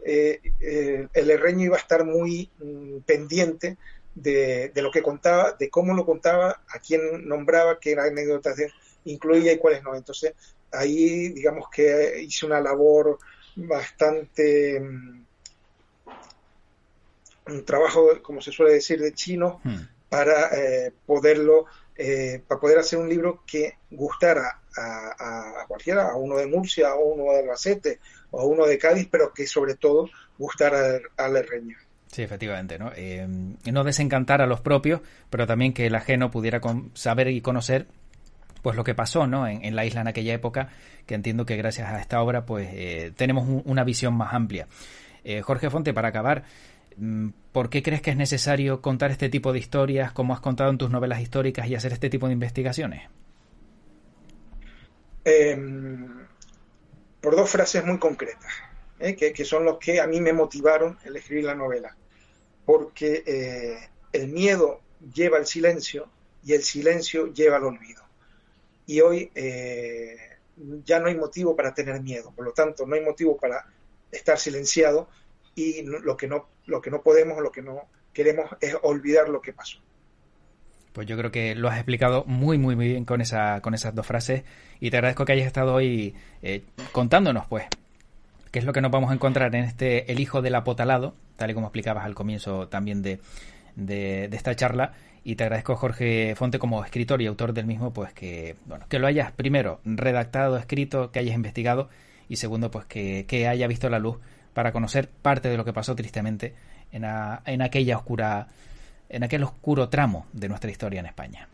eh, 0.06 0.42
eh, 0.60 1.08
el 1.14 1.32
herreño 1.32 1.66
iba 1.66 1.78
a 1.78 1.80
estar 1.80 2.04
muy 2.04 2.50
mm, 2.60 2.98
pendiente 3.06 3.78
de, 4.14 4.72
lo 4.76 4.92
que 4.92 5.02
contaba, 5.02 5.54
de 5.54 5.70
cómo 5.70 5.94
lo 5.94 6.06
contaba, 6.06 6.64
a 6.68 6.80
quién 6.80 7.26
nombraba, 7.28 7.80
qué 7.80 7.94
anécdotas 7.94 8.58
incluía 9.06 9.54
y 9.54 9.58
cuáles 9.58 9.84
no. 9.84 9.96
Entonces, 9.96 10.34
ahí 10.72 11.30
digamos 11.30 11.70
que 11.70 12.22
hice 12.22 12.46
una 12.46 12.60
labor 12.60 13.20
bastante... 13.56 14.80
Mm, 14.80 15.26
un 17.48 17.66
trabajo, 17.66 18.22
como 18.22 18.42
se 18.42 18.52
suele 18.52 18.74
decir, 18.74 19.00
de 19.02 19.14
chino, 19.14 19.60
hmm 19.64 19.94
para 20.14 20.50
eh, 20.56 20.92
poderlo, 21.08 21.66
eh, 21.98 22.40
para 22.48 22.62
poder 22.62 22.78
hacer 22.78 23.00
un 23.00 23.10
libro 23.10 23.42
que 23.48 23.78
gustara 23.90 24.60
a, 24.78 25.66
cualquiera, 25.68 26.12
a 26.12 26.16
uno 26.16 26.38
de 26.38 26.46
Murcia, 26.46 26.90
a 26.90 26.96
uno 26.96 27.32
de 27.32 27.40
Albacete 27.40 28.00
o 28.30 28.42
a 28.42 28.46
uno 28.46 28.68
de 28.68 28.78
Cádiz, 28.78 29.08
pero 29.10 29.34
que 29.34 29.48
sobre 29.48 29.74
todo 29.74 30.08
gustara 30.38 31.00
al 31.18 31.36
herreño. 31.36 31.78
Sí, 32.12 32.22
efectivamente, 32.22 32.78
¿no? 32.78 32.92
Eh, 32.96 33.28
no 33.28 33.84
desencantar 33.84 34.44
a 34.44 34.46
los 34.46 34.62
propios, 34.62 35.02
pero 35.32 35.48
también 35.48 35.74
que 35.74 35.88
el 35.88 35.96
ajeno 35.96 36.30
pudiera 36.30 36.62
saber 36.94 37.30
y 37.30 37.42
conocer 37.42 37.88
pues 38.62 38.76
lo 38.76 38.84
que 38.84 38.94
pasó 38.94 39.26
¿no? 39.26 39.48
En, 39.48 39.76
la 39.76 39.84
isla 39.84 40.02
en 40.02 40.10
aquella 40.10 40.36
época, 40.36 40.70
que 41.08 41.16
entiendo 41.16 41.48
que 41.48 41.58
gracias 41.58 41.92
a 41.92 42.00
esta 42.00 42.22
obra 42.22 42.46
pues 42.46 43.16
tenemos 43.16 43.64
una 43.66 43.84
visión 43.84 44.14
más 44.14 44.32
amplia. 44.32 44.68
Jorge 45.42 45.70
Fonte, 45.72 45.94
para 45.94 46.10
acabar, 46.10 46.44
¿Por 47.52 47.70
qué 47.70 47.84
crees 47.84 48.02
que 48.02 48.12
es 48.12 48.18
necesario 48.18 48.82
contar 48.82 49.12
este 49.12 49.30
tipo 49.30 49.54
de 49.54 49.60
historias 49.60 50.12
como 50.12 50.34
has 50.34 50.40
contado 50.40 50.70
en 50.70 50.78
tus 50.78 50.90
novelas 50.90 51.22
históricas 51.22 51.68
y 51.68 51.76
hacer 51.76 51.94
este 51.94 52.10
tipo 52.10 52.28
de 52.28 52.34
investigaciones? 52.34 53.10
Em, 55.26 56.26
por 57.22 57.36
dos 57.36 57.50
frases 57.50 57.86
muy 57.86 57.98
concretas, 57.98 58.52
¿eh? 59.00 59.16
que, 59.16 59.46
son 59.46 59.66
los 59.66 59.78
que 59.78 60.02
a 60.02 60.08
mí 60.08 60.20
me 60.20 60.34
motivaron 60.34 60.98
el 61.06 61.16
escribir 61.16 61.46
la 61.46 61.56
novela. 61.56 61.96
Porque 62.66 63.24
eh, 63.26 63.90
el 64.12 64.30
miedo 64.30 64.82
lleva 65.14 65.38
al 65.38 65.46
silencio 65.46 66.10
y 66.44 66.54
el 66.54 66.64
silencio 66.64 67.28
lleva 67.28 67.58
al 67.58 67.66
olvido. 67.66 68.04
Y 68.86 69.00
hoy 69.02 69.32
eh, 69.36 70.18
ya 70.84 71.00
no 71.00 71.08
hay 71.08 71.16
motivo 71.16 71.56
para 71.56 71.74
tener 71.74 72.02
miedo, 72.02 72.32
por 72.36 72.46
lo 72.46 72.52
tanto 72.52 72.86
no 72.86 72.96
hay 72.96 73.02
motivo 73.02 73.38
para 73.38 73.66
estar 74.12 74.38
silenciado 74.38 75.10
y 75.56 75.84
lo 75.84 76.18
que 76.18 76.28
no 76.28 76.48
lo 76.66 76.82
que 76.82 76.92
no 76.92 77.02
podemos, 77.02 77.42
lo 77.42 77.52
que 77.52 77.62
no 77.62 77.88
queremos 78.14 78.50
es 78.62 78.76
olvidar 78.84 79.30
lo 79.30 79.42
que 79.42 79.54
pasó. 79.54 79.80
Pues 80.94 81.08
yo 81.08 81.18
creo 81.18 81.32
que 81.32 81.56
lo 81.56 81.70
has 81.70 81.78
explicado 81.78 82.24
muy, 82.26 82.58
muy, 82.58 82.76
muy 82.76 82.88
bien 82.88 83.06
con, 83.06 83.20
esa, 83.20 83.62
con 83.62 83.74
esas 83.74 83.96
dos 83.96 84.06
frases 84.06 84.44
y 84.80 84.92
te 84.92 84.98
agradezco 84.98 85.26
que 85.26 85.34
hayas 85.34 85.48
estado 85.48 85.74
hoy 85.74 86.14
eh, 86.44 86.64
contándonos, 86.92 87.48
pues, 87.48 87.66
qué 88.52 88.60
es 88.60 88.66
lo 88.66 88.74
que 88.74 88.82
nos 88.82 88.92
vamos 88.92 89.10
a 89.10 89.16
encontrar 89.16 89.56
en 89.56 89.64
este 89.64 90.12
El 90.12 90.20
Hijo 90.20 90.44
del 90.44 90.54
Apotalado, 90.54 91.16
tal 91.36 91.50
y 91.50 91.54
como 91.56 91.68
explicabas 91.68 92.06
al 92.06 92.14
comienzo 92.14 92.68
también 92.68 93.02
de, 93.02 93.20
de, 93.76 94.30
esta 94.34 94.56
charla. 94.56 94.94
Y 95.24 95.36
te 95.36 95.46
agradezco, 95.46 95.76
Jorge 95.76 96.36
Fonte, 96.36 96.60
como 96.60 96.84
escritor 96.84 97.22
y 97.22 97.28
autor 97.28 97.54
del 97.54 97.66
mismo, 97.66 97.92
pues 97.92 98.14
que, 98.14 98.58
bueno, 98.66 98.86
que 98.88 99.00
lo 99.00 99.08
hayas 99.08 99.32
primero 99.32 99.80
redactado, 99.86 100.58
escrito, 100.58 101.12
que 101.12 101.20
hayas 101.20 101.34
investigado 101.34 101.90
y 102.30 102.36
segundo, 102.36 102.70
pues 102.70 102.86
que, 102.86 103.26
que 103.26 103.48
haya 103.48 103.66
visto 103.68 103.90
la 103.90 104.00
luz 104.00 104.18
para 104.54 104.72
conocer 104.72 105.10
parte 105.10 105.50
de 105.50 105.58
lo 105.58 105.66
que 105.66 105.74
pasó 105.74 105.96
tristemente 105.96 106.54
en, 106.92 107.04
en 107.04 107.62
aquella 107.62 107.98
oscura 107.98 108.48
en 109.10 109.24
aquel 109.24 109.44
oscuro 109.44 109.90
tramo 109.90 110.26
de 110.34 110.50
nuestra 110.50 110.72
historia 110.72 111.00
en 111.00 111.06
España. 111.06 111.48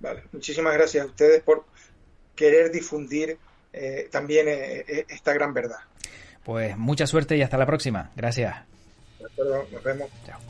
Vale, 0.00 0.22
muchísimas 0.32 0.72
gracias 0.72 1.04
a 1.04 1.06
ustedes 1.06 1.42
por 1.42 1.64
querer 2.34 2.72
difundir 2.72 3.36
eh, 3.72 4.08
también 4.10 4.48
eh, 4.48 4.84
eh, 4.88 5.06
esta 5.08 5.32
gran 5.32 5.54
verdad. 5.54 5.78
Pues 6.42 6.76
mucha 6.76 7.06
suerte 7.06 7.36
y 7.36 7.42
hasta 7.42 7.56
la 7.56 7.66
próxima. 7.66 8.10
Gracias. 8.16 8.56
De 9.18 9.26
acuerdo, 9.26 9.66
nos 9.70 9.84
vemos. 9.84 10.10
Chao. 10.26 10.40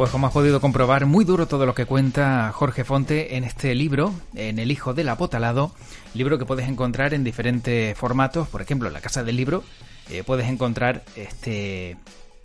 Pues 0.00 0.12
como 0.12 0.28
has 0.28 0.32
podido 0.32 0.62
comprobar, 0.62 1.04
muy 1.04 1.26
duro 1.26 1.46
todo 1.46 1.66
lo 1.66 1.74
que 1.74 1.84
cuenta 1.84 2.50
Jorge 2.54 2.84
Fonte 2.84 3.36
en 3.36 3.44
este 3.44 3.74
libro, 3.74 4.14
en 4.34 4.58
El 4.58 4.70
Hijo 4.70 4.94
del 4.94 5.10
Apotalado, 5.10 5.72
libro 6.14 6.38
que 6.38 6.46
puedes 6.46 6.66
encontrar 6.66 7.12
en 7.12 7.22
diferentes 7.22 7.98
formatos, 7.98 8.48
por 8.48 8.62
ejemplo, 8.62 8.88
en 8.88 8.94
la 8.94 9.02
Casa 9.02 9.24
del 9.24 9.36
Libro 9.36 9.62
eh, 10.08 10.22
puedes 10.24 10.48
encontrar 10.48 11.02
este, 11.16 11.98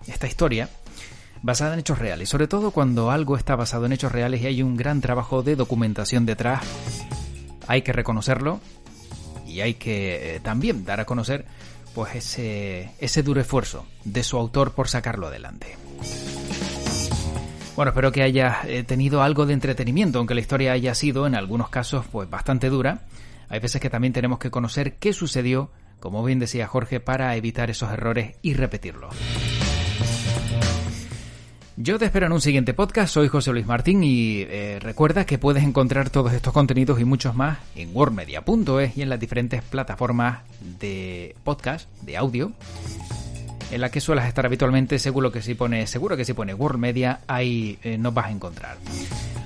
esta 0.05 0.27
historia 0.27 0.67
basada 1.43 1.75
en 1.75 1.79
hechos 1.79 1.97
reales, 1.97 2.27
sobre 2.27 2.49
todo 2.49 2.71
cuando 2.71 3.09
algo 3.09 3.37
está 3.37 3.55
basado 3.55 3.85
en 3.85 3.93
hechos 3.93 4.11
reales 4.11 4.41
y 4.41 4.47
hay 4.47 4.61
un 4.61 4.75
gran 4.75 4.99
trabajo 4.99 5.41
de 5.41 5.55
documentación 5.55 6.25
detrás, 6.25 6.61
hay 7.67 7.83
que 7.83 7.93
reconocerlo 7.93 8.59
y 9.47 9.61
hay 9.61 9.75
que 9.75 10.35
eh, 10.35 10.39
también 10.41 10.83
dar 10.83 10.99
a 10.99 11.05
conocer 11.05 11.45
pues 11.93 12.15
ese, 12.15 12.91
ese 12.99 13.23
duro 13.23 13.39
esfuerzo 13.39 13.85
de 14.03 14.23
su 14.23 14.35
autor 14.35 14.73
por 14.73 14.89
sacarlo 14.89 15.27
adelante. 15.27 15.77
Bueno, 17.75 17.89
espero 17.89 18.13
que 18.13 18.23
haya 18.23 18.61
eh, 18.67 18.83
tenido 18.83 19.21
algo 19.21 19.45
de 19.45 19.53
entretenimiento, 19.53 20.19
aunque 20.19 20.33
la 20.33 20.39
historia 20.39 20.71
haya 20.71 20.95
sido 20.95 21.27
en 21.27 21.35
algunos 21.35 21.67
casos 21.67 22.05
pues 22.09 22.29
bastante 22.29 22.69
dura. 22.69 23.01
Hay 23.49 23.59
veces 23.59 23.81
que 23.81 23.89
también 23.89 24.13
tenemos 24.13 24.39
que 24.39 24.49
conocer 24.49 24.93
qué 24.93 25.11
sucedió, 25.11 25.71
como 25.99 26.23
bien 26.23 26.39
decía 26.39 26.67
Jorge, 26.67 27.01
para 27.01 27.35
evitar 27.35 27.69
esos 27.69 27.91
errores 27.91 28.37
y 28.41 28.53
repetirlos. 28.53 29.13
Yo 31.75 31.99
te 31.99 32.05
espero 32.05 32.27
en 32.27 32.31
un 32.31 32.39
siguiente 32.39 32.73
podcast, 32.73 33.13
soy 33.13 33.27
José 33.27 33.51
Luis 33.51 33.65
Martín 33.65 34.01
y 34.05 34.43
eh, 34.43 34.79
recuerda 34.79 35.25
que 35.25 35.37
puedes 35.37 35.61
encontrar 35.61 36.09
todos 36.09 36.31
estos 36.31 36.53
contenidos 36.53 37.01
y 37.01 37.03
muchos 37.03 37.35
más 37.35 37.57
en 37.75 37.93
wordmedia.es 37.93 38.97
y 38.97 39.01
en 39.01 39.09
las 39.09 39.19
diferentes 39.19 39.61
plataformas 39.61 40.43
de 40.79 41.35
podcast, 41.43 41.89
de 42.03 42.15
audio 42.15 42.53
en 43.75 43.81
la 43.81 43.91
que 43.91 43.99
suelas 43.99 44.27
estar 44.27 44.45
habitualmente, 44.45 44.99
seguro 44.99 45.33
que 45.33 45.41
si 45.41 45.53
pone, 45.53 45.85
seguro 45.85 46.15
que 46.15 46.23
si 46.23 46.33
pone 46.33 46.53
World 46.53 46.79
Media, 46.79 47.19
ahí 47.27 47.77
eh, 47.83 47.97
nos 47.97 48.13
vas 48.13 48.27
a 48.27 48.31
encontrar. 48.31 48.77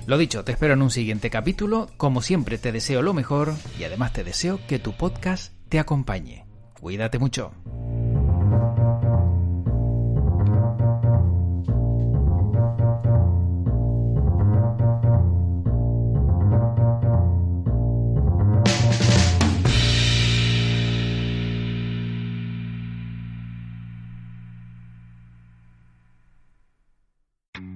Lo 0.05 0.19
dicho, 0.19 0.43
te 0.43 0.51
espero 0.51 0.75
en 0.75 0.83
un 0.83 0.91
siguiente 0.91 1.31
capítulo. 1.31 1.89
Como 1.97 2.21
siempre, 2.21 2.59
te 2.59 2.71
deseo 2.71 3.01
lo 3.01 3.15
mejor 3.15 3.55
y 3.79 3.85
además 3.85 4.13
te 4.13 4.23
deseo 4.23 4.59
que 4.67 4.77
tu 4.77 4.95
podcast 4.95 5.53
te 5.67 5.79
acompañe. 5.79 6.45
Cuídate 6.79 7.17
mucho. 7.17 7.51